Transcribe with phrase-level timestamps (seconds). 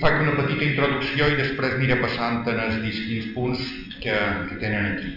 [0.00, 3.64] Faig una petita introducció i després aniré passant en els distints punts
[4.00, 4.14] que,
[4.48, 5.10] que tenen aquí.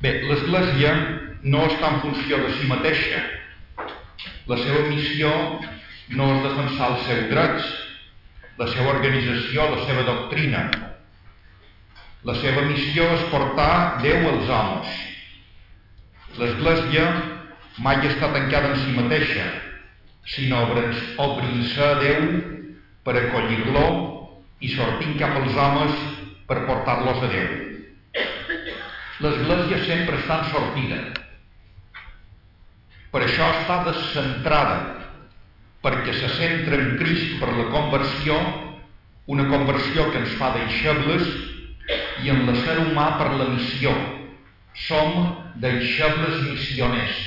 [0.00, 0.92] Bé, l'Església
[1.42, 3.20] no està en funció de si mateixa.
[4.48, 5.32] La seva missió
[6.16, 7.68] no és defensar els seus drets,
[8.62, 10.64] la seva organització, la seva doctrina.
[12.24, 14.96] La seva missió és portar Déu als homes.
[16.40, 17.04] L'Església
[17.84, 19.46] mai està tancada en si mateixa,
[20.38, 22.26] sinó obrir-se a Déu
[23.02, 23.86] per acollir-lo
[24.62, 25.98] i sortint cap als homes
[26.46, 27.50] per portar-los a Déu.
[29.22, 31.00] L'Església sempre està en sortida.
[33.12, 34.78] Per això està descentrada,
[35.82, 38.38] perquè se centra en Crist per la conversió,
[39.30, 41.28] una conversió que ens fa deixebles,
[42.22, 43.92] i en l'ésser humà per la missió.
[44.86, 47.22] Som deixebles missioners.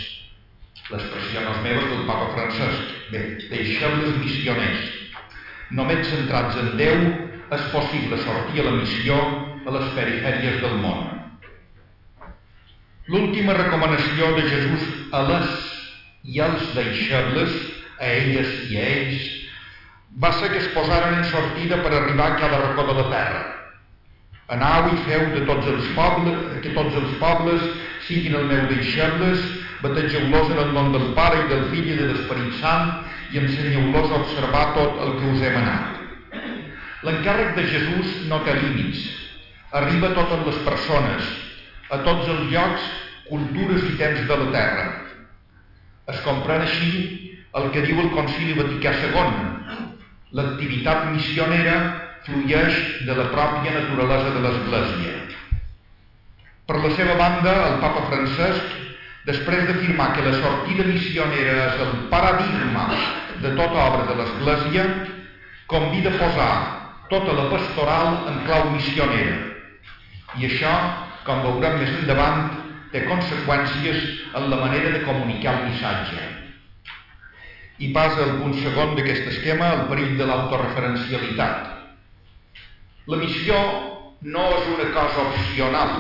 [0.90, 2.94] L'expressió no és meva, del papa Francesc.
[3.12, 3.22] Bé,
[3.52, 5.05] deixebles missioners
[5.74, 7.00] Només centrats en Déu
[7.56, 9.16] és possible sortir a la missió
[9.66, 11.08] a les perifèries del món.
[13.10, 15.50] L'última recomanació de Jesús a les
[16.26, 17.58] i als deixebles,
[18.02, 19.26] a elles i a ells,
[20.22, 23.44] va ser que es posaren en sortida per arribar a cada racó de la terra.
[24.56, 27.66] Anau i feu de tots els pobles, que tots els pobles
[28.06, 29.42] siguin el meu deixebles,
[29.82, 32.94] bategeu-los en el nom del Pare i del Fill i de l'Esperit Sant
[33.36, 35.98] i ensenyeu-los a observar tot el que us he manat.
[37.04, 39.02] L'encàrrec de Jesús no té límits.
[39.76, 41.28] Arriba a totes les persones,
[41.92, 42.86] a tots els llocs,
[43.28, 44.86] cultures i temps de la terra.
[46.14, 46.94] Es comprèn així
[47.60, 49.36] el que diu el Concili Vaticà II.
[50.40, 51.76] L'activitat missionera
[52.24, 55.20] flueix de la pròpia naturalesa de l'Església.
[56.66, 58.80] Per la seva banda, el papa Francesc,
[59.28, 62.88] després d'afirmar que la sortida missionera és el paradigma
[63.42, 64.86] de tota obra de l'Església,
[65.68, 66.56] convida a posar
[67.10, 69.36] tota la pastoral en clau missionera.
[70.40, 70.74] I això,
[71.26, 72.50] com veurem més endavant,
[72.92, 74.04] té conseqüències
[74.36, 76.26] en la manera de comunicar el missatge.
[77.84, 81.74] I passa el punt segon d'aquest esquema, el perill de l'autoreferencialitat.
[83.12, 83.58] La missió
[84.26, 85.98] no és una cosa opcional.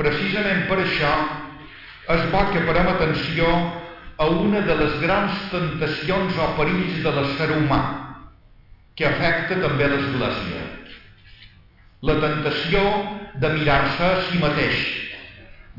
[0.00, 1.12] Precisament per això
[2.10, 3.46] és bo que parem atenció
[4.20, 7.78] a una de les grans tentacions o perills de l'ésser humà,
[8.92, 10.64] que afecta també l'Església.
[12.04, 12.82] La tentació
[13.40, 14.82] de mirar-se a si mateix,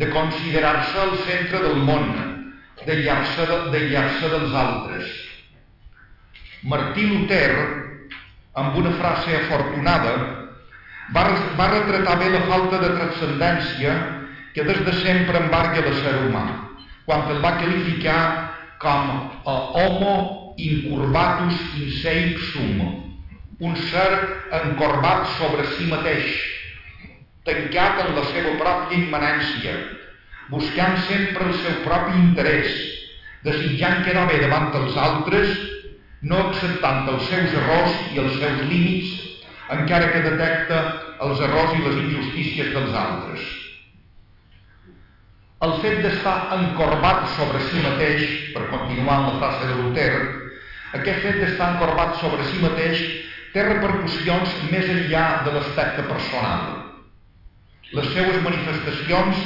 [0.01, 2.09] de considerar-se el centre del món,
[2.87, 3.83] d'aïllar-se de,
[4.33, 5.13] dels altres.
[6.73, 7.53] Martí Luter,
[8.57, 10.15] amb una frase afortunada,
[11.13, 11.27] va,
[11.61, 13.95] va retratar bé la falta de transcendència
[14.57, 16.70] que des de sempre embarga l'ésser humà
[17.05, 18.21] quan el va qualificar
[18.81, 19.11] com
[19.45, 20.15] a homo
[20.57, 22.81] incurvatus in se ipsum,
[23.59, 24.11] un ser
[24.61, 26.29] encorbat sobre si mateix,
[27.45, 29.75] tancat en la seva pròpia immanència,
[30.49, 32.73] buscant sempre el seu propi interès,
[33.45, 35.53] desitjant quedar bé davant dels altres,
[36.21, 39.13] no acceptant els seus errors i els seus límits,
[39.73, 40.83] encara que detecta
[41.25, 43.60] els errors i les injustícies dels altres.
[45.61, 50.13] El fet d'estar encorbat sobre si mateix, per continuar amb la frase de Luther,
[50.97, 53.01] aquest fet d'estar encorbat sobre si mateix
[53.53, 56.63] té repercussions més enllà de l'aspecte personal.
[57.93, 59.43] Les seues manifestacions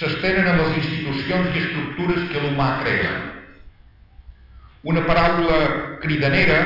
[0.00, 3.12] s'estenen a les institucions i estructures que l'humà crea.
[4.82, 5.60] Una paraula
[6.02, 6.58] cridanera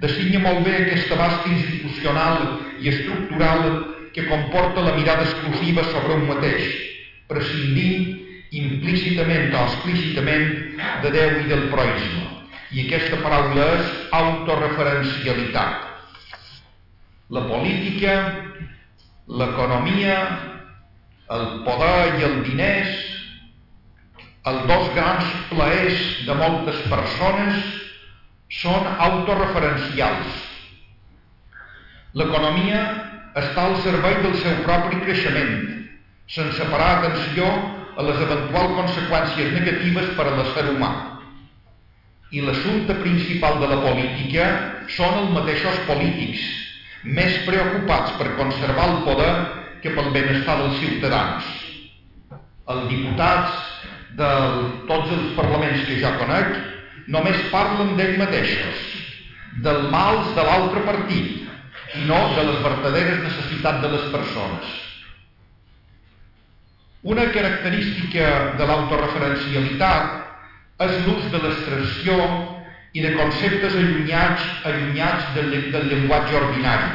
[0.00, 3.68] designa molt bé aquesta basta institucional i estructural
[4.16, 6.72] que comporta la mirada exclusiva sobre un mateix,
[7.28, 8.19] prescindint
[8.50, 12.26] implícitament o explícitament de Déu i del proisme.
[12.70, 15.86] I aquesta paraula és autorreferencialitat.
[17.30, 18.14] La política,
[19.26, 20.16] l'economia,
[21.30, 22.94] el poder i el diners,
[24.50, 27.58] els dos grans plaers de moltes persones
[28.60, 30.38] són autorreferencials.
[32.18, 32.80] L'economia
[33.38, 35.52] està al servei del seu propi creixement,
[36.26, 37.46] sense parar atenció
[38.00, 40.90] a les eventuals conseqüències negatives per a l'ésser humà.
[42.32, 44.46] I l'assumpte principal de la política
[44.96, 46.40] són els mateixos polítics,
[47.04, 49.32] més preocupats per conservar el poder
[49.84, 51.52] que pel benestar dels ciutadans.
[52.70, 53.60] Els diputats
[54.16, 54.32] de
[54.88, 56.52] tots els parlaments que jo conec
[57.12, 58.84] només parlen d'ells mateixos,
[59.64, 61.48] del mals de l'altre partit,
[61.98, 64.78] i no de les verdaderes necessitats de les persones.
[67.02, 72.16] Una característica de l'autoreferencialitat és l'ús de l'expressió
[72.92, 76.90] i de conceptes allunyats, allunyats del, del llenguatge ordinari,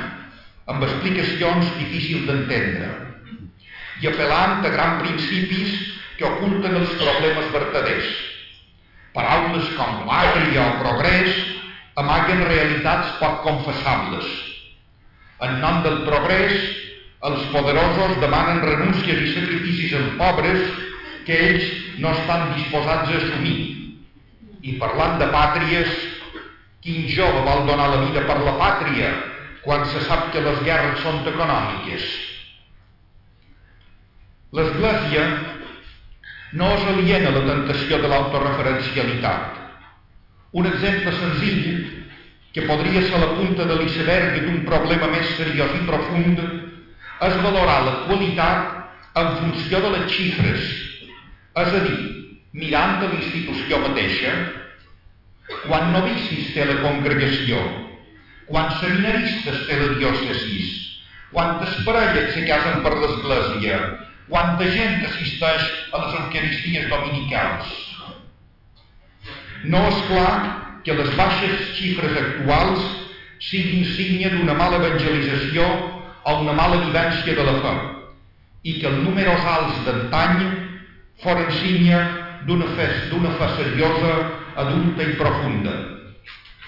[0.70, 2.92] amb explicacions difícils d'entendre,
[4.04, 5.74] i apel·lant a grans principis
[6.20, 8.14] que oculten els problemes vertaders.
[9.18, 11.34] Paraules com l'àtria o progrés
[11.98, 14.30] amaguen realitats poc confessables.
[15.42, 16.54] En nom del progrés,
[17.24, 20.62] els poderosos demanen renúncies i sacrificis als pobres
[21.26, 21.72] que ells
[22.04, 23.58] no estan disposats a assumir.
[24.62, 25.90] I parlant de pàtries,
[26.84, 29.10] quin jove vol donar la vida per la pàtria
[29.66, 32.06] quan se sap que les guerres són econòmiques?
[34.56, 35.24] L'Església
[36.56, 39.58] no és aliena a la tentació de l'autoreferencialitat.
[40.56, 41.66] Un exemple senzill,
[42.56, 46.40] que podria ser la punta de l'iceberg d'un problema més seriós i profund,
[47.24, 50.66] és valorar la qualitat en funció de les xifres,
[51.56, 52.00] és a dir,
[52.60, 54.34] mirant a l'institució mateixa,
[55.68, 57.62] quan novicis té la congregació,
[58.50, 60.74] quants seminaristes té la diòcesis,
[61.32, 63.80] quantes parelles se casen per l'església,
[64.28, 67.74] quanta gent assisteix a les eucaristies dominicals.
[69.66, 70.36] No és clar
[70.86, 72.84] que les baixes xifres actuals
[73.42, 75.66] siguin signe d'una mala evangelització
[76.26, 77.74] o una mala vivència de la fe
[78.66, 80.40] i que els números alts d'antany
[81.22, 82.00] foren signe
[82.46, 82.88] d'una fe,
[83.40, 84.14] fe seriosa,
[84.56, 85.76] adulta i profunda.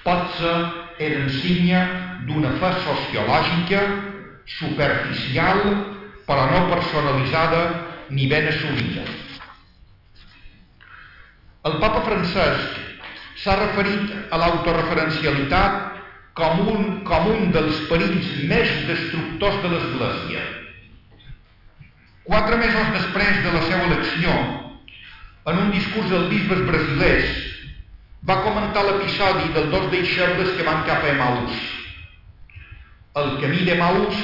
[0.06, 0.57] Potser
[1.04, 1.81] eren signe
[2.30, 3.81] d'una fe sociològica,
[4.57, 5.63] superficial
[6.27, 7.63] però no personalitzada
[8.10, 9.03] ni ben assolida.
[11.68, 12.83] El papa Francesc
[13.42, 15.87] s'ha referit a l'autoreferencialitat
[16.38, 20.44] com un, com un dels perills més destructors de l'Església.
[22.28, 24.36] Quatre mesos després de la seva elecció,
[25.50, 27.31] en un discurs dels bisbes brasilers,
[28.30, 31.57] va comentar l'episodi dels dos deixebles que van cap a Emaús.
[33.18, 34.22] El camí d'Emaús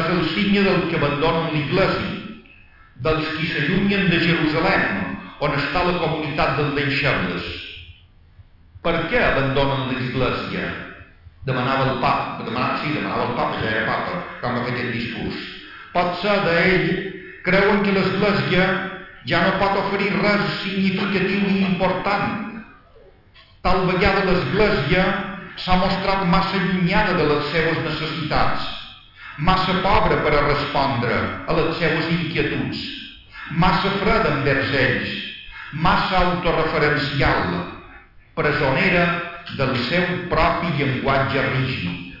[0.00, 2.16] és el signe del que abandonen l'Iglésia,
[3.04, 5.14] dels qui s'allunyen de Jerusalem,
[5.44, 7.48] on està la comunitat dels deixebles.
[8.82, 10.87] Per què abandonen l'Església?
[11.48, 14.92] Demanava el papa, demanava, sí, demanava el papa, ja era papa, quan va fer aquest
[14.92, 15.38] discurs.
[15.94, 16.88] Pot ser d'ell,
[17.46, 18.66] creuen que l'Església
[19.30, 22.60] ja no pot oferir res significatiu i important.
[23.64, 25.06] Tal vegada l'Església
[25.62, 28.74] s'ha mostrat massa allunyada de les seves necessitats
[29.38, 31.14] massa pobre per a respondre
[31.46, 32.78] a les seues inquietuds,
[33.50, 35.10] massa freda envers ells,
[35.72, 37.54] massa autoreferencial,
[38.34, 39.04] presonera
[39.56, 42.18] del seu propi llenguatge rígid.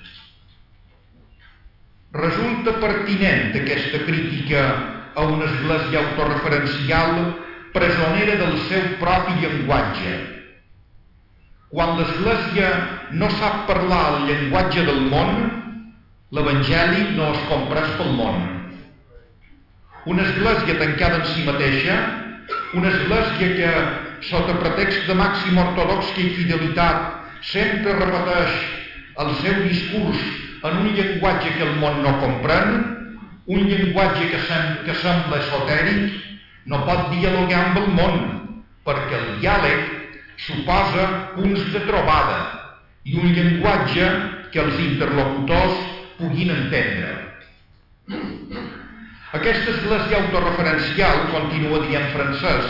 [2.16, 4.64] Resulta pertinent aquesta crítica
[5.14, 7.14] a una església autoreferencial
[7.74, 10.16] presonera del seu propi llenguatge.
[11.68, 12.68] Quan l'església
[13.12, 15.58] no sap parlar el llenguatge del món,
[16.36, 18.42] L'Evangeli no es comprès pel món.
[20.12, 21.94] Una església tancada en si mateixa,
[22.76, 23.70] una església que,
[24.28, 28.54] sota pretext de màxima ortodoxia i fidelitat, sempre repeteix
[29.24, 30.22] el seu discurs
[30.68, 32.72] en un llenguatge que el món no comprèn,
[33.48, 36.16] un llenguatge que, sem que sembla esotèric,
[36.68, 38.18] no pot dialogar amb el món,
[38.84, 39.86] perquè el diàleg
[40.48, 41.06] suposa
[41.36, 42.40] punts de trobada
[43.08, 44.10] i un llenguatge
[44.52, 45.80] que els interlocutors
[46.18, 47.14] puguin entendre.
[49.38, 52.68] Aquesta església autorreferencial, continua dient francès,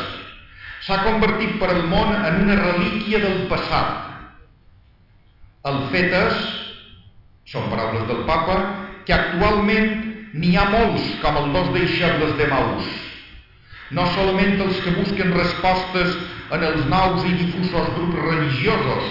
[0.86, 4.07] s'ha convertit per al món en una relíquia del passat.
[5.66, 6.42] El fet és,
[7.50, 8.58] són paraules del papa,
[9.08, 9.90] que actualment
[10.38, 12.88] n'hi ha molts com els dos deixebles de Maús.
[13.96, 16.14] No solament els que busquen respostes
[16.52, 19.08] en els nous i difusos grups religiosos,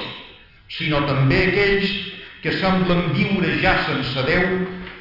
[0.77, 1.96] sinó també aquells
[2.44, 4.46] que semblen viure ja sense Déu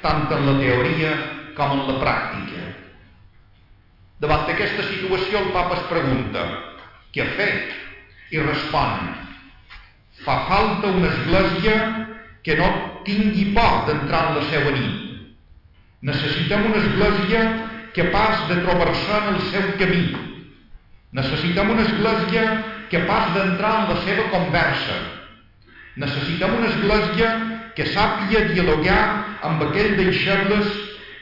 [0.02, 1.12] tant en la teoria
[1.58, 2.64] com en la pràctica.
[4.24, 6.46] Davant d'aquesta situació el papa es pregunta
[7.12, 7.52] què fer?
[8.32, 9.25] I respon
[10.26, 11.74] fa falta una església
[12.42, 12.68] que no
[13.06, 14.94] tingui por d'entrar en la seva nit.
[16.02, 17.42] Necessitem una església
[17.96, 20.06] capaç de trobar-se en el seu camí.
[21.16, 22.48] Necessitem una església
[22.90, 24.98] capaç d'entrar en la seva conversa,
[25.96, 27.28] Necessitem una església
[27.76, 29.02] que sàpiga dialogar
[29.48, 30.68] amb aquells deixebles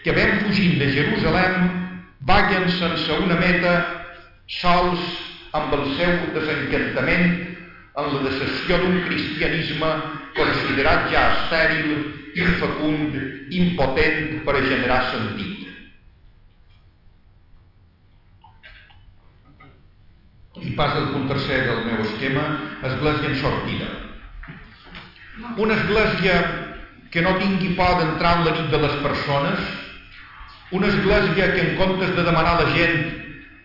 [0.03, 1.69] que ben fugint de Jerusalem
[2.27, 3.75] vaguen sense una meta
[4.51, 5.05] sols
[5.55, 7.54] amb el seu desencantament
[7.95, 9.91] en la decepció d'un cristianisme
[10.35, 11.93] considerat ja estèril,
[12.35, 13.15] infecund,
[13.55, 15.61] impotent per a generar sentit.
[20.65, 22.45] I passa al punt tercer del meu esquema,
[22.91, 23.89] església en sortida.
[25.59, 26.37] Una església
[27.11, 29.61] que no tingui por d'entrar en la nit de les persones,
[30.75, 32.97] una església que en comptes de demanar a la gent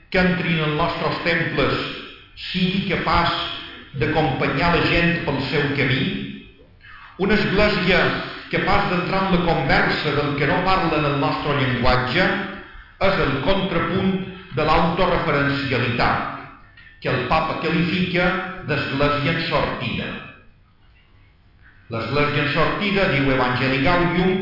[0.10, 1.80] que entrin en els nostres temples
[2.50, 3.59] sigui capaç
[3.98, 6.04] d'acompanyar la gent pel seu camí,
[7.20, 8.00] una església
[8.52, 12.26] capaç d'entrar en la conversa del que no parla en el nostre llenguatge,
[13.00, 14.14] és el contrapunt
[14.56, 16.40] de l'autoreferencialitat,
[17.00, 18.26] que el papa qualifica
[18.68, 20.08] d'església en sortida.
[21.90, 24.34] L'església en sortida, diu Evangeli Gaudium,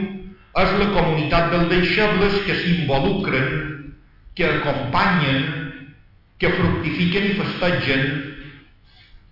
[0.57, 3.51] és la comunitat dels deixebles que s'involucren,
[4.35, 5.43] que acompanyen,
[6.37, 8.09] que fructifiquen i festegen.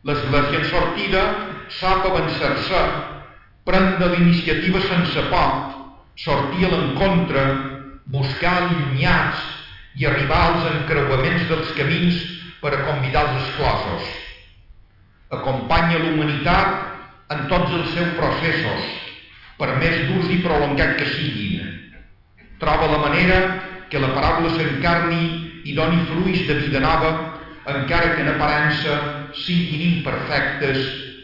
[0.06, 1.22] L'església en sortida
[1.80, 2.82] sap avançar-se,
[3.66, 5.56] prendre l'iniciativa sense por,
[6.22, 7.46] sortir a l'encontre,
[8.14, 9.42] buscar allunyats
[9.98, 12.20] i arribar als encreuaments dels camins
[12.62, 14.12] per a convidar els exclosos.
[15.34, 18.86] Acompanya l'humanitat en tots els seus processos,
[19.58, 21.72] per més durs i prolongat que siguin.
[22.62, 23.40] Troba la manera
[23.90, 25.24] que la paraula s'encarni
[25.66, 27.35] i doni fruits de vida nova,
[27.66, 28.96] encara que en aparença
[29.42, 30.82] siguin imperfectes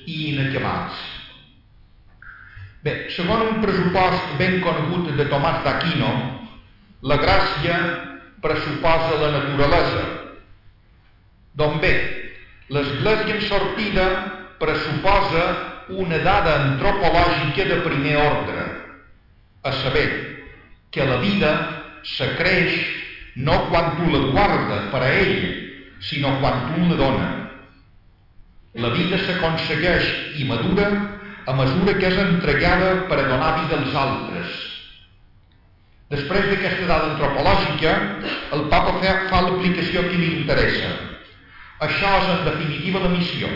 [0.10, 0.98] i inacabats.
[2.82, 6.10] Bé, segons un pressupost ben conegut de Tomàs d'Aquino,
[7.06, 7.78] la gràcia
[8.42, 10.06] pressuposa la naturalesa.
[11.62, 11.94] Doncs bé,
[12.74, 14.08] l'església en sortida
[14.58, 15.46] pressuposa
[16.02, 18.66] una dada antropològica de primer ordre,
[19.62, 20.10] a saber,
[20.90, 21.52] que la vida
[22.04, 22.80] se creix
[23.36, 25.71] no quan tu la guarda per a ell,
[26.02, 27.30] sinó quan tu la dona.
[28.74, 30.88] La vida s'aconsegueix i madura
[31.46, 34.60] a mesura que és entregada per a donar vida als altres.
[36.12, 37.92] Després d'aquesta dada antropològica,
[38.56, 40.90] el papa fa, fa l'aplicació que li interessa.
[41.82, 43.52] Això és en definitiva la missió.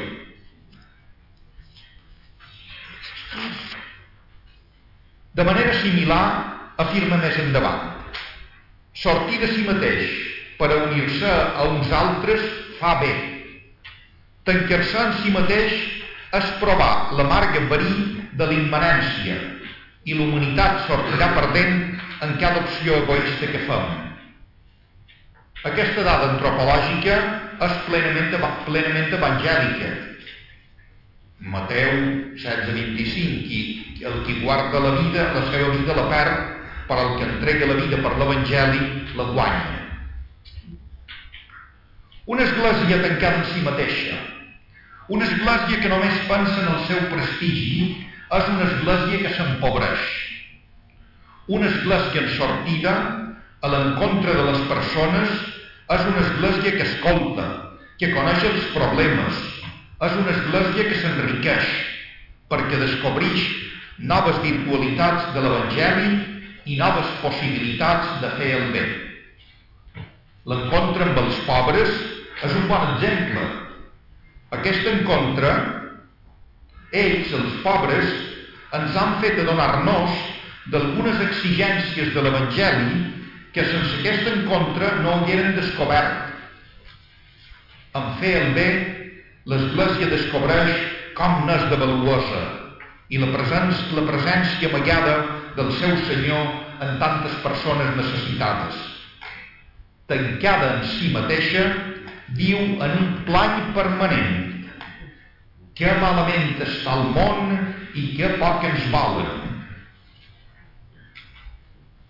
[5.36, 6.24] De manera similar,
[6.80, 7.92] afirma més endavant.
[8.96, 12.44] Sortir de si mateix per unir-se a uns altres
[12.80, 13.12] fa bé.
[14.46, 15.76] Tancar-se en si mateix
[16.40, 19.38] és provar l'amarga verí de l'immanència
[20.06, 21.78] i l'humanitat sortirà perdent
[22.26, 23.94] en cada opció egoista que fem.
[25.66, 27.16] Aquesta dada antropològica
[27.66, 28.36] és plenament,
[28.68, 29.94] plenament evangèlica
[31.46, 33.52] Mateu 16:25
[34.00, 36.38] i el qui guarda la vida, la seva vida la perd,
[36.88, 38.80] però el que entrega la vida per l'Evangeli
[39.16, 39.85] la guanya.
[42.26, 44.16] Una església tancada en si mateixa,
[45.14, 47.84] una església que només pensa en el seu prestigi,
[48.34, 50.08] és una església que s'empobreix.
[51.54, 52.96] Una església en sortida,
[53.62, 55.36] a l'encontre de les persones,
[55.94, 57.46] és una església que escolta,
[58.02, 59.46] que coneix els problemes,
[60.10, 61.70] és una església que s'enriqueix
[62.50, 63.46] perquè descobreix
[63.98, 66.10] noves virtualitats de l'Evangeli
[66.74, 68.86] i noves possibilitats de fer el bé.
[70.50, 71.94] L'encontre amb els pobres
[72.44, 73.46] és un bon exemple.
[74.56, 75.52] Aquest encontre,
[76.92, 78.12] ells, els pobres,
[78.76, 80.24] ens han fet adonar-nos
[80.74, 83.04] d'algunes exigències de l'Evangeli
[83.56, 86.34] que sense aquest encontre no hagueren descobert.
[87.96, 88.68] En fer el bé
[89.48, 90.74] l'Església descobreix
[91.16, 92.44] com n'és de valuosa
[93.14, 95.16] i la presència, la presència amagada
[95.56, 96.48] del seu Senyor
[96.84, 98.82] en tantes persones necessitades.
[100.10, 101.64] Tancada en si mateixa,
[102.34, 104.44] viu en un plany permanent.
[105.76, 107.52] Que malament està el món
[108.00, 109.44] i que poc ens volen.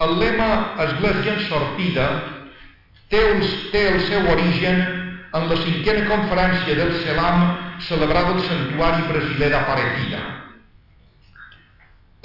[0.05, 0.49] El lema
[0.85, 2.05] Església en sortida
[3.09, 4.81] té el, té el seu origen
[5.35, 7.45] en la cinquena conferència del CELAM
[7.87, 10.21] celebrada al Santuari Brasiler d'Aparetida.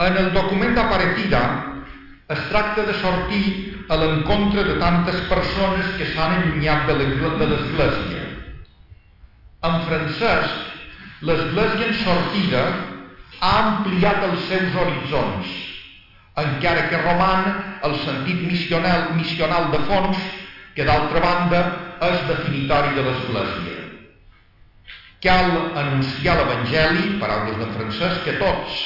[0.06, 1.42] En el document d'Aparetida
[2.30, 3.46] es tracta de sortir
[3.88, 8.22] a l'encontre de tantes persones que s'han allunyat de l'Església.
[9.66, 10.52] En francès,
[11.26, 12.62] l'Església en sortida
[13.40, 15.50] ha ampliat els seus horitzons,
[16.44, 17.50] encara que roman
[17.88, 20.22] el sentit missional, missional de fons,
[20.76, 21.64] que d'altra banda
[22.12, 23.76] és definitori de l'Església.
[25.20, 25.50] Cal
[25.82, 28.80] anunciar l'Evangeli, paraules de Francesc, que tots,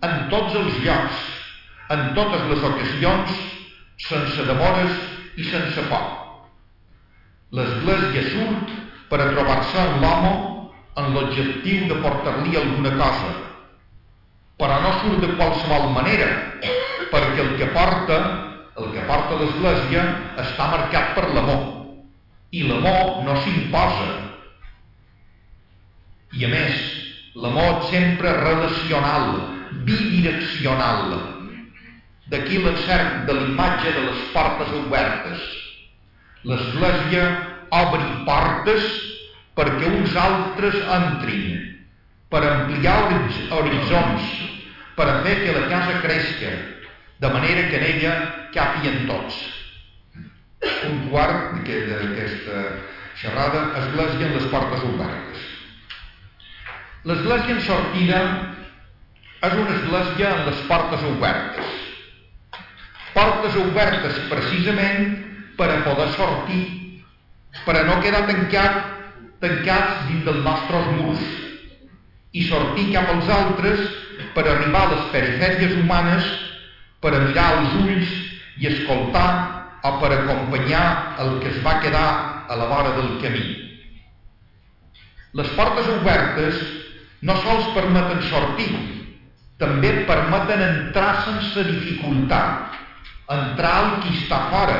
[0.00, 1.33] en tots els llocs,
[1.94, 3.34] en totes les ocasions,
[4.08, 4.94] sense demores
[5.38, 6.06] i sense por.
[7.54, 8.72] L'Església surt
[9.10, 10.32] per a trobar-se amb l'home
[11.00, 13.30] en l'objectiu de portar-li alguna cosa,
[14.58, 16.30] però no surt de qualsevol manera,
[17.12, 18.18] perquè el que porta,
[18.78, 20.04] el que porta l'Església
[20.42, 21.64] està marcat per l'amor
[22.54, 24.12] i l'amor no s'imposa,
[26.34, 26.78] I a més,
[27.38, 29.36] l'amor sempre relacional,
[29.86, 31.33] bidireccional.
[32.34, 35.42] D'aquí l'encert de l'imatge de les portes obertes.
[36.50, 37.26] L'Església
[37.70, 38.88] obri portes
[39.54, 41.60] perquè uns altres entrin,
[42.26, 42.96] per ampliar
[43.54, 44.32] horitzons,
[44.98, 46.50] per fer que la casa creixi,
[47.22, 48.16] de manera que en ella
[48.56, 49.38] capien tots.
[50.90, 52.64] Un quart d'aquesta
[53.20, 55.46] xerrada, església en les portes obertes.
[57.06, 58.20] L'església en sortida
[59.44, 61.83] és una església en les portes obertes.
[63.14, 65.14] Portes obertes precisament
[65.58, 66.64] per a poder sortir,
[67.64, 68.80] per a no quedar tancat,
[69.42, 71.24] tancats dins dels nostres murs
[72.34, 73.82] i sortir cap als altres
[74.34, 76.26] per arribar a les perifèries humanes,
[76.98, 78.14] per a mirar els ulls
[78.58, 79.28] i escoltar
[79.84, 80.86] o per acompanyar
[81.22, 82.08] el que es va quedar
[82.48, 83.44] a la vora del camí.
[85.34, 86.58] Les portes obertes
[87.26, 88.70] no sols permeten sortir,
[89.58, 92.80] també permeten entrar sense dificultat,
[93.30, 94.78] entrar al qui està fora,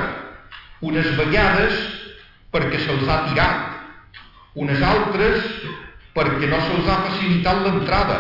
[0.85, 1.79] unes vegades
[2.53, 3.71] perquè se'ls ha tirat,
[4.61, 5.47] unes altres
[6.15, 8.19] perquè no se'ls ha facilitat l'entrada,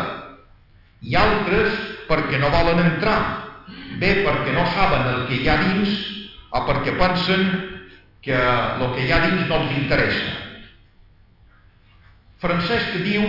[1.04, 1.76] i altres
[2.08, 3.20] perquè no volen entrar,
[4.00, 5.92] bé perquè no saben el que hi ha dins
[6.54, 7.44] o perquè pensen
[8.24, 10.32] que el que hi ha dins no els interessa.
[12.40, 13.24] Francesc diu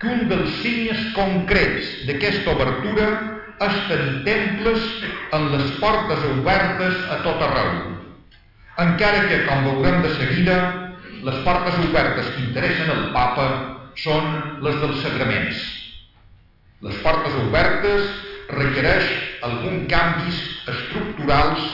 [0.00, 3.08] que un dels signes concrets d'aquesta obertura
[3.58, 4.82] tenir temples
[5.32, 7.94] en les portes obertes a tot arreu.
[8.84, 10.56] Encara que, com veurem de seguida,
[11.24, 13.46] les portes obertes que interessen al papa
[14.02, 14.26] són
[14.64, 15.62] les dels sagraments.
[16.84, 18.10] Les portes obertes
[18.50, 19.06] requereix
[19.46, 21.70] alguns canvis estructurals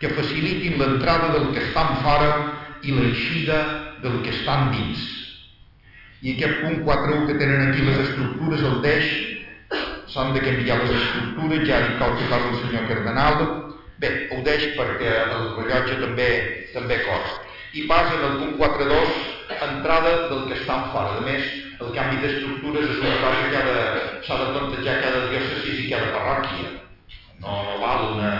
[0.00, 2.30] que facilitin l'entrada del que estan fora
[2.82, 3.60] i l'eixida
[4.02, 5.00] del que estan dins.
[6.20, 9.06] I aquest punt 4.1 que tenen aquí les estructures, el deix,
[10.12, 13.44] s'han de canviar les estructures, ja dit qualque cosa el senyor Cardenal.
[14.00, 16.28] Bé, ho deix perquè el rellotge també
[16.74, 17.34] també corre.
[17.76, 19.18] I passa en el punt 4.2,
[19.68, 21.18] entrada del que estan fora.
[21.20, 21.44] A més,
[21.78, 23.62] el canvi d'estructures és una cosa que
[24.26, 26.72] s'ha de plantejar cada diòcesi i cada parròquia.
[27.44, 28.32] No, no val una,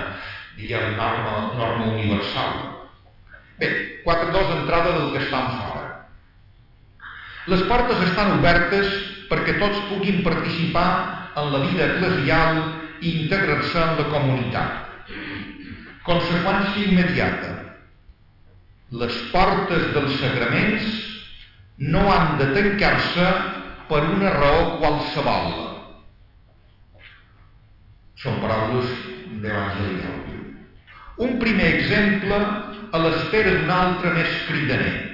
[0.56, 2.58] diguem, norma, norma universal.
[3.60, 3.70] Bé,
[4.08, 5.86] 4.2, entrada del que estan fora.
[7.52, 8.90] Les portes estan obertes
[9.30, 12.60] perquè tots puguin participar en la vida eclesial
[13.00, 15.10] i integrar-se en la comunitat.
[16.06, 17.50] Conseqüència immediata.
[19.00, 20.88] Les portes dels sagraments
[21.94, 23.28] no han de tancar-se
[23.90, 25.52] per una raó qualsevol.
[28.20, 28.90] Són paraules
[29.42, 30.40] d'Evangeli
[31.24, 32.36] Un primer exemple
[32.90, 35.10] a l'espera d'un altre més cridaner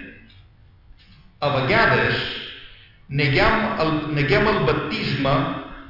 [1.40, 2.20] a vegades
[3.08, 5.34] neguem el, neguem el baptisme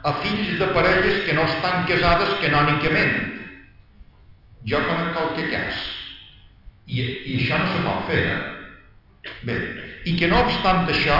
[0.07, 3.17] a fills de parelles que no estan casades canònicament.
[4.71, 5.81] Jo conec qualque cas.
[6.87, 9.33] I, I això no se pot fer, eh?
[9.49, 9.57] Bé,
[10.07, 11.17] i que no obstant això,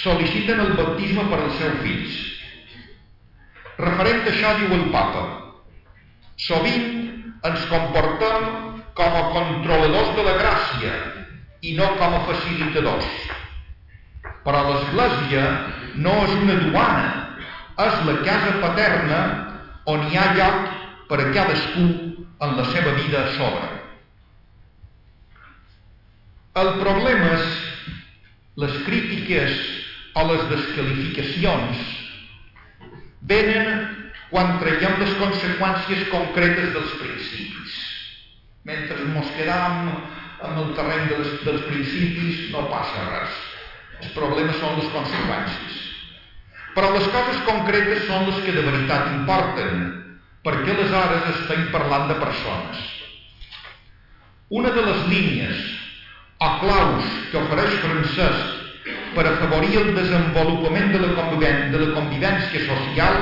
[0.00, 2.16] sol·liciten el baptisme per als seus fills.
[3.82, 5.26] Referent a això diu el papa,
[6.48, 6.88] sovint
[7.44, 8.48] ens comportem
[8.96, 10.96] com a controladors de la gràcia
[11.60, 13.12] i no com a facilitadors.
[14.48, 15.44] Però l'església
[16.00, 17.27] no és una duana,
[17.84, 19.18] és la casa paterna
[19.92, 20.70] on hi ha lloc
[21.10, 21.86] per a cadascú
[22.44, 23.68] en la seva vida sobre.
[26.58, 27.46] El problema és
[28.58, 29.58] les crítiques
[30.18, 31.84] o les desqualificacions
[33.30, 33.84] venen
[34.32, 37.76] quan traiem les conseqüències concretes dels principis.
[38.66, 39.78] Mentre ens quedam
[40.44, 43.38] amb el terreny dels, dels principis no passa res
[43.98, 45.87] els problemes són les conseqüències.
[46.76, 49.82] Però les coses concretes són les que de veritat importen,
[50.44, 52.84] perquè aleshores estem parlant de persones.
[54.48, 55.64] Una de les línies
[56.40, 58.58] o claus que ofereix Francesc
[59.16, 63.18] per afavorir el desenvolupament de la, convivència, de la convivència social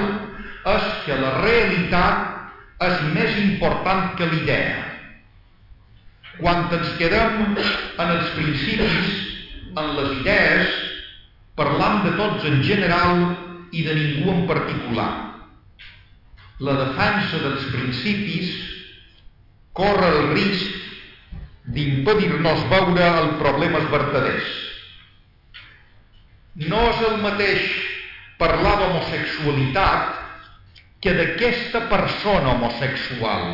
[0.76, 4.82] és que la realitat és més important que l'idea.
[6.36, 9.14] Quan ens quedem en els principis
[9.76, 10.74] en les idees,
[11.56, 13.22] parlant de tots en general
[13.72, 15.10] i de ningú en particular.
[16.60, 18.52] La defensa dels principis
[19.76, 20.84] corre el risc
[21.76, 24.52] d'impedir-nos veure el problemes vertaders.
[26.68, 27.64] No és el mateix
[28.40, 30.14] parlar d'homosexualitat
[31.04, 33.50] que d'aquesta persona homosexual.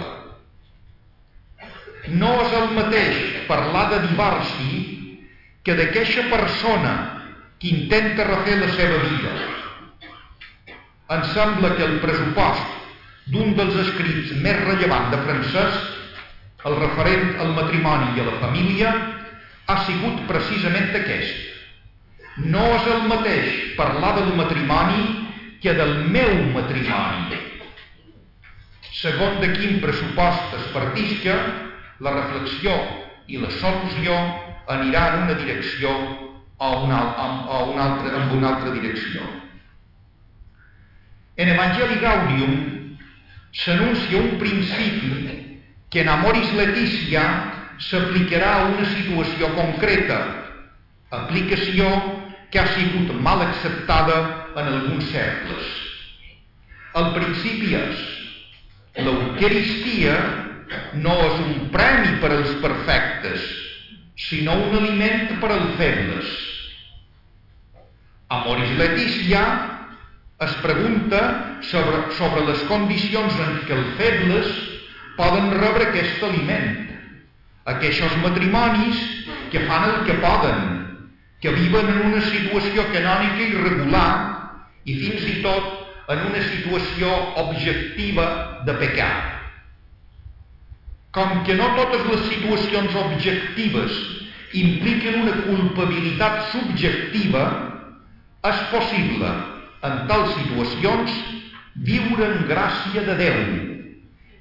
[2.19, 4.71] No és el mateix parlar de divorci
[5.67, 6.95] que d'aquesta persona
[7.63, 9.33] que intenta refer la seva vida.
[11.15, 15.93] Em sembla que el pressupost d'un dels escrits més rellevants de Francesc,
[16.67, 18.91] el referent al matrimoni i a la família,
[19.71, 21.39] ha sigut precisament aquest.
[22.51, 25.07] No és el mateix parlar del matrimoni
[25.63, 27.39] que del meu matrimoni.
[28.91, 31.39] Segons de quin pressupost es partisca,
[32.03, 32.75] la reflexió
[33.31, 34.19] i la solució
[34.75, 35.95] anirà en una direcció
[36.63, 37.01] o una,
[37.49, 39.21] o una altra, en una altra direcció.
[41.37, 42.53] En Evangeli Gaudium
[43.51, 45.59] s'anuncia un principi
[45.91, 47.25] que en Amoris Letícia
[47.89, 50.21] s'aplicarà a una situació concreta,
[51.11, 51.89] aplicació
[52.53, 54.21] que ha sigut mal acceptada
[54.55, 55.67] en alguns cercles.
[56.95, 58.07] El principi és
[59.03, 60.15] l'Eucaristia
[61.03, 63.51] no és un premi per als perfectes,
[64.31, 66.52] sinó un aliment per als febles.
[68.33, 69.43] Amoris Letícia
[70.41, 74.53] es pregunta sobre, sobre les condicions en què els febles
[75.19, 76.71] poden rebre aquest aliment.
[77.69, 79.03] Aquests matrimonis
[79.53, 80.63] que fan el que poden,
[81.45, 84.09] que viuen en una situació canònica irregular
[84.89, 87.11] i fins i tot en una situació
[87.43, 88.27] objectiva
[88.65, 89.29] de pecat.
[91.13, 94.01] Com que no totes les situacions objectives
[94.57, 97.45] impliquen una culpabilitat subjectiva,
[98.51, 99.31] és possible,
[99.87, 101.15] en tals situacions,
[101.87, 103.43] viure en gràcia de Déu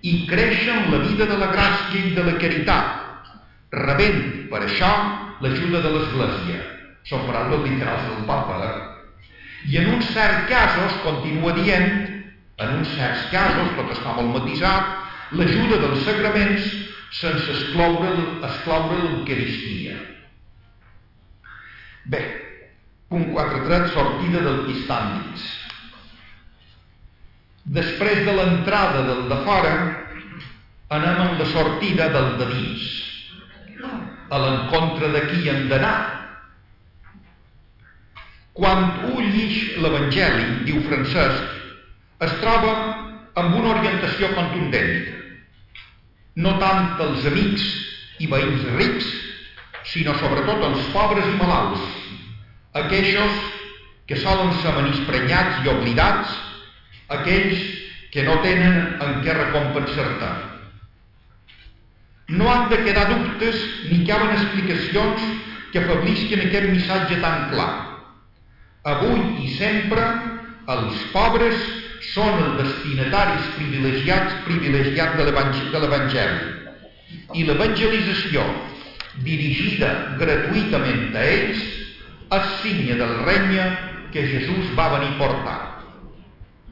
[0.01, 3.27] i créixer en la vida de la gràcia i de la caritat,
[3.71, 4.89] rebent per això
[5.41, 6.63] l'ajuda de l'Església.
[7.09, 8.57] Són paraules literals del Papa.
[8.65, 8.73] Eh?
[9.71, 11.87] I en uns certs casos, continua dient,
[12.61, 14.97] en uns certs casos, tot està molt matisat,
[15.37, 16.69] l'ajuda dels sacraments
[17.11, 18.11] sense excloure,
[18.41, 19.97] excloure l'Eucaristia.
[22.09, 22.21] Bé,
[23.11, 25.43] punt 4.3, sortida del pistàndics.
[27.75, 29.73] Després de l'entrada del de fora,
[30.95, 32.87] anem amb la sortida del de dins,
[34.31, 35.97] a l'encontre de qui hem d'anar.
[38.55, 41.53] Quan un llig l'Evangeli, diu Francesc,
[42.23, 42.73] es troba
[43.43, 45.09] amb una orientació contundent.
[46.39, 47.71] No tant els amics
[48.23, 49.15] i veïns rics,
[49.91, 52.00] sinó sobretot els pobres i malalts,
[52.73, 53.35] aquells
[54.07, 56.31] que solen ser menisprenyats i oblidats
[57.11, 57.59] aquells
[58.11, 60.31] que no tenen en què recompensar-te.
[62.31, 65.23] No han de quedar dubtes ni caben explicacions
[65.71, 67.71] que afablisquen aquest missatge tan clar.
[68.91, 70.03] Avui i sempre
[70.75, 71.59] els pobres
[72.11, 76.39] són els destinataris privilegiats privilegiats de l'Evangeli
[77.37, 78.43] i l'evangelització
[79.27, 81.61] dirigida gratuïtament a ells
[82.37, 83.67] és signe del regne
[84.13, 85.59] que Jesús va venir portar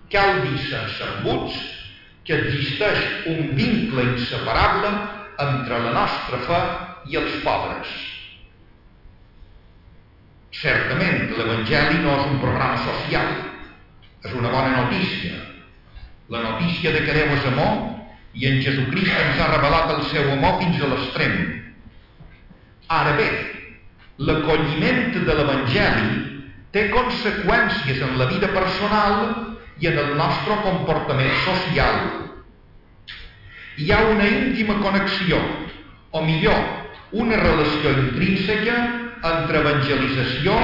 [0.10, 1.58] cal dir sense embuts
[2.26, 4.91] que existeix un vincle inseparable
[5.45, 6.62] entre la nostra fe
[7.10, 7.91] i els pobres.
[10.60, 13.30] Certament, l'Evangeli no és un programa social,
[14.26, 15.38] és una bona notícia.
[16.30, 17.86] La notícia de que Déu és amor
[18.38, 21.38] i en Jesucrist ens ha revelat el seu amor fins a l'extrem.
[23.00, 23.30] Ara bé,
[24.19, 26.17] l'acolliment de l'Evangeli
[26.75, 29.21] té conseqüències en la vida personal
[29.79, 32.01] i en el nostre comportament social.
[33.79, 35.39] Hi ha una íntima connexió,
[36.12, 36.60] o millor,
[37.15, 38.75] una relació intrínseca
[39.29, 40.58] entre evangelització,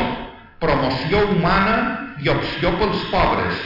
[0.60, 1.78] promoció humana
[2.22, 3.64] i opció pels pobres,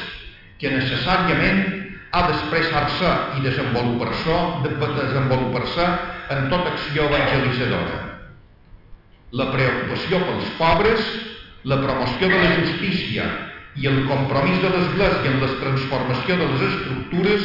[0.62, 1.66] que necessàriament
[2.14, 5.90] ha d'expressar-se i desenvolupar-se de desenvolupar
[6.30, 8.19] en tota acció evangelitzadora.
[9.30, 11.02] La preocupació pels pobres,
[11.70, 13.26] la promoció de la justícia
[13.78, 17.44] i el compromís de l'Església en la transformació de les estructures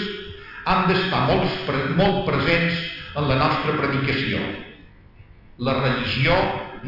[0.64, 2.78] han d'estar molt, molt presents
[3.20, 4.40] en la nostra predicació.
[5.60, 6.38] La religió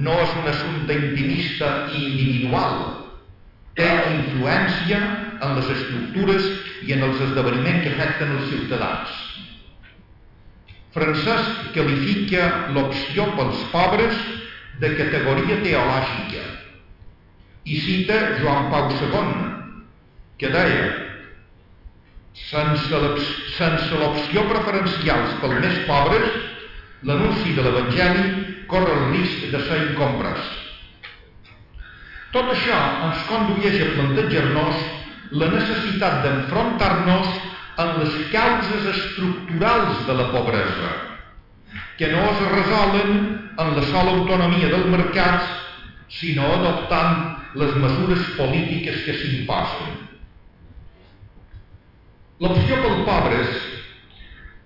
[0.01, 2.81] no és un assumpte intimista i individual.
[3.77, 5.03] Té influència
[5.45, 6.49] en les estructures
[6.89, 9.13] i en els esdeveniments que afecten els ciutadans.
[10.97, 14.17] Francesc qualifica l'opció pels pobres
[14.81, 16.45] de categoria teològica
[17.67, 19.31] i cita Joan Pau II,
[20.39, 20.91] que deia
[22.37, 26.29] sense l'opció preferencials pels més pobres,
[27.09, 28.27] l'anunci de l'Evangeli
[28.71, 30.53] corre el risc de ser incompres.
[32.37, 34.87] Tot això ens condueix a plantejar-nos
[35.41, 37.29] la necessitat d'enfrontar-nos
[37.83, 40.91] amb les causes estructurals de la pobresa,
[41.97, 43.13] que no es resolen
[43.57, 45.49] en la sola autonomia dels mercats
[46.13, 49.95] sinó adoptant les mesures polítiques que s'imposen.
[52.45, 53.53] L'opció pel pobres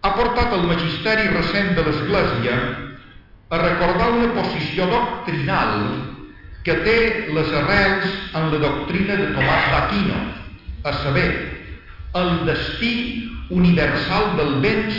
[0.03, 2.57] ha portat el magisteri recent de l'Església
[3.51, 5.87] a recordar una posició doctrinal
[6.66, 6.99] que té
[7.31, 10.19] les arrels en la doctrina de Tomàs d'Aquino,
[10.85, 11.31] a saber,
[12.19, 12.93] el destí
[13.55, 14.99] universal del béns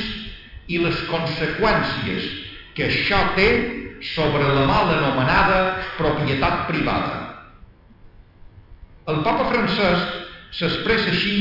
[0.72, 2.28] i les conseqüències
[2.76, 3.50] que això té
[4.14, 5.60] sobre la mal anomenada
[5.98, 7.18] propietat privada.
[9.12, 11.38] El papa Francesc s'expressa així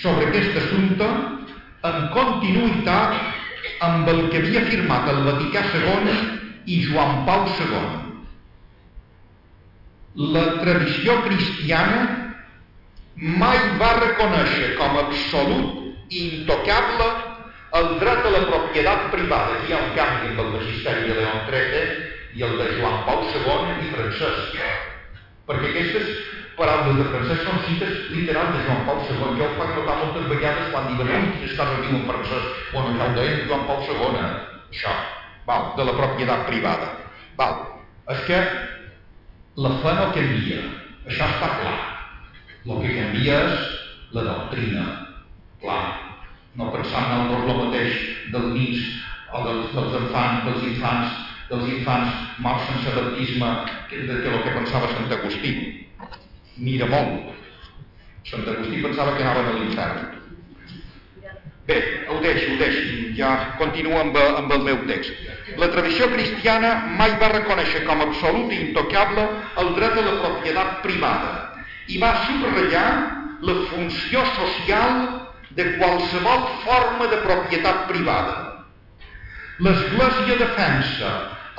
[0.00, 1.08] sobre aquest assumpte
[1.90, 3.16] en continuïtat
[3.86, 6.14] amb el que havia firmat el Vaticà II
[6.66, 7.90] i Joan Pau II.
[10.34, 12.00] La tradició cristiana
[13.40, 17.08] mai va reconèixer com absolut i intocable
[17.78, 19.58] el dret a la propietat privada.
[19.58, 22.98] Aquí hi ha un canvi amb el magisteri de León XIII i el de Joan
[23.06, 24.58] Pau II i Francesc.
[25.50, 26.10] Perquè aquestes
[26.58, 29.38] paraules de Francesc són cites literals de Joan Pau II.
[29.38, 32.60] Jo ho faig notar moltes vegades quan diuen oh, quines coses diu en Francesc.
[32.74, 34.32] Bueno, ja ho deia Joan Pau II, eh?
[34.74, 34.98] això,
[35.46, 36.92] val, de la propietat privada.
[37.38, 37.64] Val.
[38.10, 38.38] És que
[39.62, 40.62] la fe no canvia,
[41.06, 41.78] això està clar.
[42.66, 43.66] El que canvia és
[44.16, 44.86] la doctrina,
[45.62, 46.09] clar.
[46.58, 47.98] No pensar en el mateix
[48.32, 48.86] dels nins
[49.32, 51.18] o dels, dels infants, dels infants,
[51.50, 53.50] dels infants morts sense baptisme
[53.90, 55.52] que, que el que pensava Sant Agustí
[56.58, 57.36] mira molt.
[58.30, 60.08] Sant Agustí pensava que anaven a l'infern.
[61.70, 61.78] Bé,
[62.10, 62.82] ho deixo, ho deixo.
[63.14, 65.14] Ja continuo amb, amb el meu text.
[65.60, 69.26] La tradició cristiana mai va reconèixer com absolut i intocable
[69.62, 71.32] el dret a la propietat privada
[71.90, 72.86] i va subratllar
[73.46, 74.98] la funció social
[75.56, 78.66] de qualsevol forma de propietat privada.
[79.60, 81.10] L'Església defensa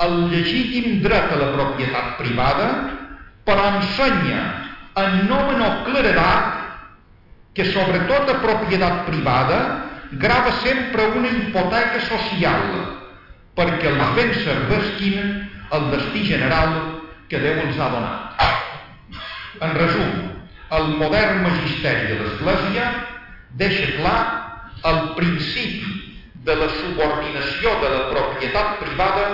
[0.02, 2.68] el legítim dret a la propietat privada,
[3.46, 4.42] però ensenya
[5.02, 6.58] en no menor claredat
[7.54, 9.60] que sobretot a propietat privada
[10.18, 12.66] grava sempre una hipoteca social
[13.56, 16.76] perquè els béns servesquin el destí general
[17.28, 18.44] que Déu els ha donat.
[19.64, 20.12] En resum,
[20.76, 22.88] el modern magisteri de l'Església
[23.60, 24.20] deixa clar
[24.90, 25.98] el principi
[26.46, 29.26] de la subordinació de la propietat privada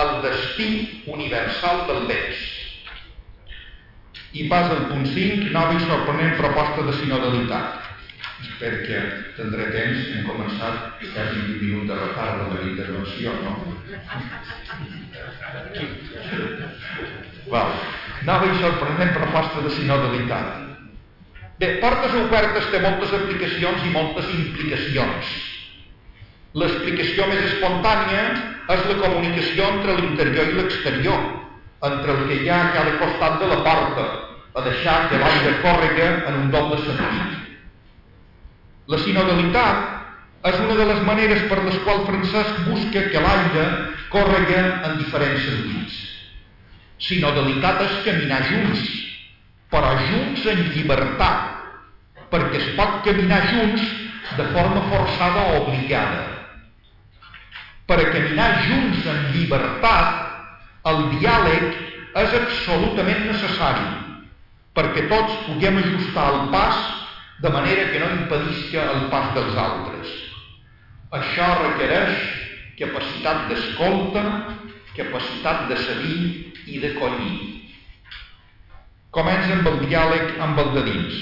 [0.00, 0.70] al destí
[1.10, 2.48] universal del béns
[4.32, 7.88] i pas al punt 5, nova i sorprenent proposta de sinodalitat.
[8.46, 9.00] Espero que
[9.36, 13.56] tindré temps, hem començat quasi 20 minuts de retard de la intervenció, no?
[17.50, 17.74] Val.
[18.30, 20.69] Nova i sorprenent proposta de sinodalitat.
[21.60, 25.32] Bé, Portes Obertes té moltes aplicacions i moltes implicacions.
[26.56, 28.22] L'explicació més espontània
[28.72, 31.26] és la comunicació entre l'interior i l'exterior,
[31.90, 34.06] entre el que hi ha a cada costat de la porta,
[34.56, 37.36] a deixar que l'aire còrrega en un doble sentit.
[38.90, 43.66] La sinodalitat és una de les maneres per les quals Francesc busca que l'aire
[44.10, 46.00] còrrega en diferents sentits.
[47.04, 48.88] Sinodalitat és caminar junts,
[49.70, 51.49] però junts en llibertat,
[52.30, 53.86] perquè es pot caminar junts
[54.36, 56.26] de forma forçada o obligada.
[57.86, 61.66] Per a caminar junts en llibertat el diàleg
[62.20, 63.88] és absolutament necessari
[64.74, 66.78] perquè tots puguem ajustar el pas
[67.42, 70.12] de manera que no impedisca el pas dels altres.
[71.18, 72.20] Això requereix
[72.78, 74.22] capacitat d'escolta,
[74.96, 76.20] capacitat de cedir
[76.70, 77.38] i de collir.
[79.10, 81.20] Comença amb el diàleg amb el de dins.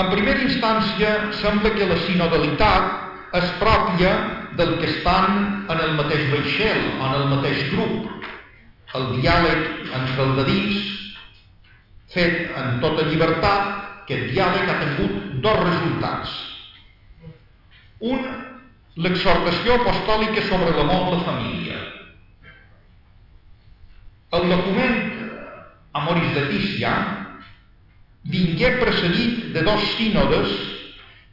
[0.00, 1.10] En primera instància,
[1.42, 4.12] sembla que la sinodalitat és pròpia
[4.56, 8.06] del que estan en el mateix vaixell en el mateix grup.
[8.96, 10.78] El diàleg entre el de dins,
[12.14, 13.76] fet en tota llibertat,
[14.08, 16.32] que el diàleg ha tingut dos resultats.
[18.00, 18.24] Un,
[19.04, 21.80] l'exhortació apostòlica sobre l'amor de la família.
[24.38, 24.96] El document
[26.00, 26.94] Amoris de Tícia
[28.24, 30.50] vingué precedit de dos sínodes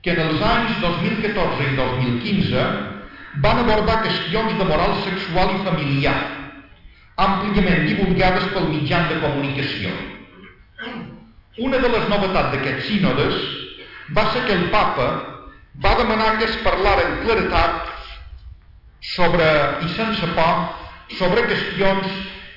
[0.02, 2.68] que en els anys 2014 i 2015
[3.44, 6.18] van abordar qüestions de moral sexual i familiar,
[7.18, 9.92] àmpliament divulgades pel mitjà de comunicació.
[11.58, 13.36] Una de les novetats d'aquests sínodes
[14.16, 15.08] va ser que el papa
[15.84, 17.92] va demanar que es parlara en claretat
[19.16, 19.48] sobre,
[19.86, 20.64] i sense por,
[21.20, 22.08] sobre qüestions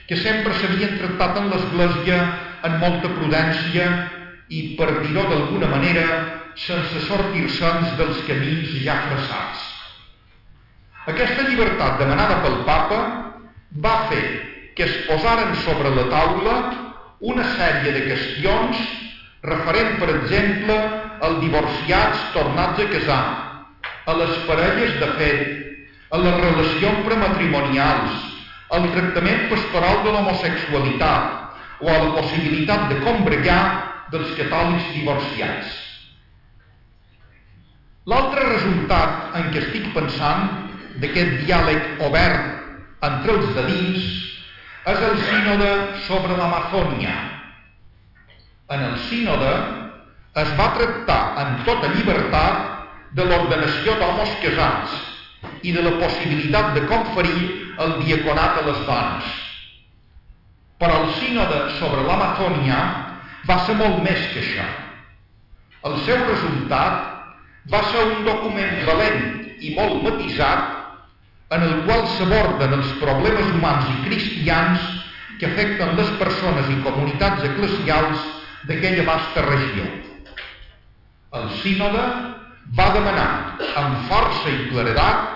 [0.09, 2.23] que sempre s'havien tractat en l'Església
[2.69, 3.91] amb molta prudència
[4.51, 6.07] i, per dir-ho d'alguna manera,
[6.59, 9.67] sense sortir-se'ns dels camins ja traçats.
[11.11, 13.01] Aquesta llibertat demanada pel papa
[13.85, 14.25] va fer
[14.77, 16.57] que es posaren sobre la taula
[17.21, 18.81] una sèrie de qüestions
[19.45, 20.77] referent, per exemple,
[21.21, 23.25] als divorciats tornats a casar,
[24.07, 25.43] a les parelles de fet,
[26.11, 28.27] a les relacions prematrimonials,
[28.71, 33.63] al tractament pastoral de l'homosexualitat o a la possibilitat de combregar
[34.13, 35.77] dels catòlics divorciats.
[38.11, 40.49] L'altre resultat en què estic pensant
[41.03, 44.09] d'aquest diàleg obert entre els de dins
[44.91, 45.69] és el sínode
[46.07, 47.15] sobre l'Amazònia.
[48.71, 49.53] En el sínode
[50.41, 52.67] es va tractar en tota llibertat
[53.19, 54.97] de l'ordenació d'homes casats
[55.67, 57.47] i de la possibilitat de conferir
[57.85, 59.31] el diaconat a les dones.
[60.81, 62.81] Però el sínode sobre l'Amazònia
[63.49, 64.67] va ser molt més que això.
[65.89, 67.07] El seu resultat
[67.73, 69.23] va ser un document valent
[69.61, 70.77] i molt matisat
[71.57, 74.85] en el qual s'aborden els problemes humans i cristians
[75.41, 78.29] que afecten les persones i comunitats eclesials
[78.69, 79.87] d'aquella vasta regió.
[81.41, 82.05] El sínode
[82.77, 83.31] va demanar
[83.81, 85.29] amb força i claredat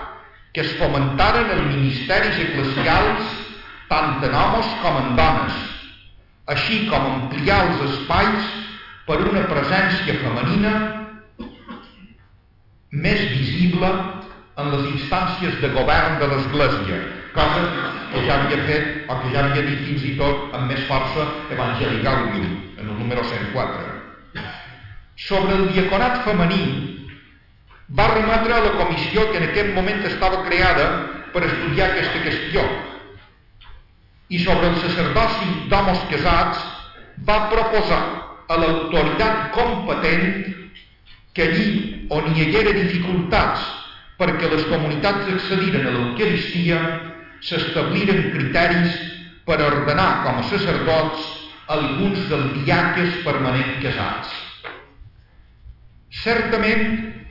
[0.55, 3.31] que es fomentaren els ministeris eclesials
[3.89, 5.57] tant en homes com en dones,
[6.53, 8.53] així com ampliar els espais
[9.07, 10.73] per una presència femenina
[12.91, 13.89] més visible
[14.61, 16.99] en les instàncies de govern de l'Església,
[17.35, 17.63] cosa
[18.11, 21.25] que ja havia fet o que ja havia dit fins i tot amb més força
[21.51, 24.45] Evangelicalium, en el número 104.
[25.25, 26.63] Sobre el diaconat femení,
[27.99, 30.87] va remetre a la comissió que en aquest moment estava creada
[31.33, 32.63] per estudiar aquesta qüestió.
[34.29, 36.61] I sobre el sacerdoci d'homes casats
[37.27, 38.03] va proposar
[38.49, 40.53] a l'autoritat competent
[41.35, 43.61] que allí on hi haguera dificultats
[44.19, 46.79] perquè les comunitats accediren a l'Eucaristia,
[47.43, 48.95] s'establiren criteris
[49.45, 51.25] per ordenar com a sacerdots
[51.75, 54.31] alguns dels diaques permanents casats.
[56.23, 56.85] Certament,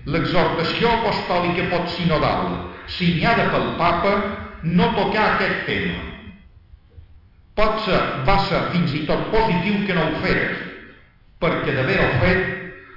[0.05, 2.51] l'exhortació apostòlica pot sinodal,
[2.99, 4.17] signada pel papa,
[4.63, 6.14] no tocar aquest tema.
[7.55, 10.63] Pot ser, va ser fins i tot positiu que no ho fet,
[11.43, 12.41] perquè d'haver-ho fet,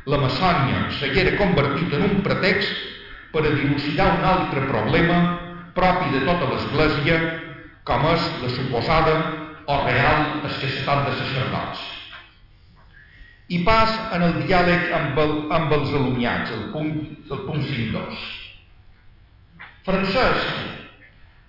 [0.10, 2.72] la maçònia s'haguera convertit en un pretext
[3.34, 5.20] per a dilucidar un altre problema
[5.78, 7.20] propi de tota l'Església,
[7.86, 9.16] com és la suposada
[9.68, 11.86] o real escassetat de sacerdots.
[13.54, 16.94] I pas en el diàleg amb, el, amb els alumniats, el punt,
[17.30, 18.26] el punt 5.2.
[19.88, 20.48] Francesc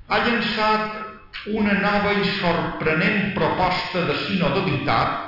[0.08, 5.24] ha llançat una nova i sorprenent proposta de sinodalitat.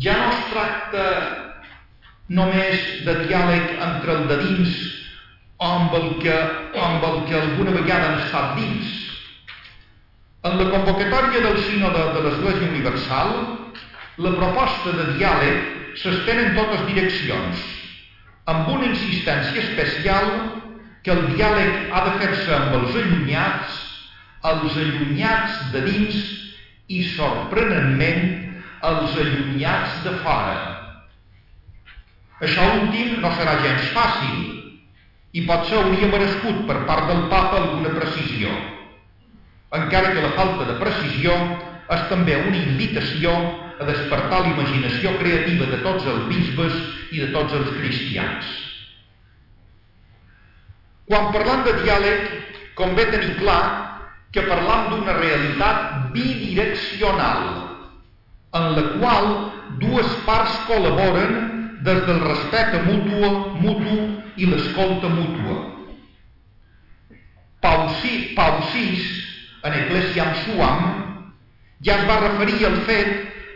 [0.00, 1.04] Ja no es tracta
[2.30, 4.78] només de diàleg entre el de dins
[5.60, 6.36] amb el que,
[6.80, 8.94] amb el que alguna vegada han estat dins.
[10.48, 13.34] En la convocatòria del sínode de l'Església Universal,
[14.24, 17.60] la proposta de diàleg s'estén en totes direccions,
[18.48, 20.32] amb una insistència especial
[21.04, 23.89] que el diàleg ha de fer-se amb els allunyats,
[24.48, 26.20] els allunyats de dins
[26.88, 28.22] i, sorprenentment,
[28.88, 30.56] els allunyats de fora.
[32.40, 34.38] Això últim no serà gens fàcil,
[35.36, 38.50] i potser hauria merescut per part del papa alguna precisió.
[39.76, 41.34] Encara que la falta de precisió
[41.94, 43.34] és també una invitació
[43.80, 46.80] a despertar l'imaginació creativa de tots els bisbes
[47.12, 48.48] i de tots els cristians.
[51.10, 52.26] Quan parlant de diàleg,
[52.78, 53.62] convé tenir clar
[54.32, 57.42] que parlam d'una realitat bidireccional,
[58.54, 59.26] en la qual
[59.82, 61.34] dues parts col·laboren
[61.86, 63.30] des del respecte mutu,
[63.62, 63.98] mutu
[64.36, 65.56] i l'escolta mútua.
[67.60, 69.04] Pausi, Pausis,
[69.64, 70.86] en Ecclesiam Suam,
[71.84, 73.10] ja es va referir al fet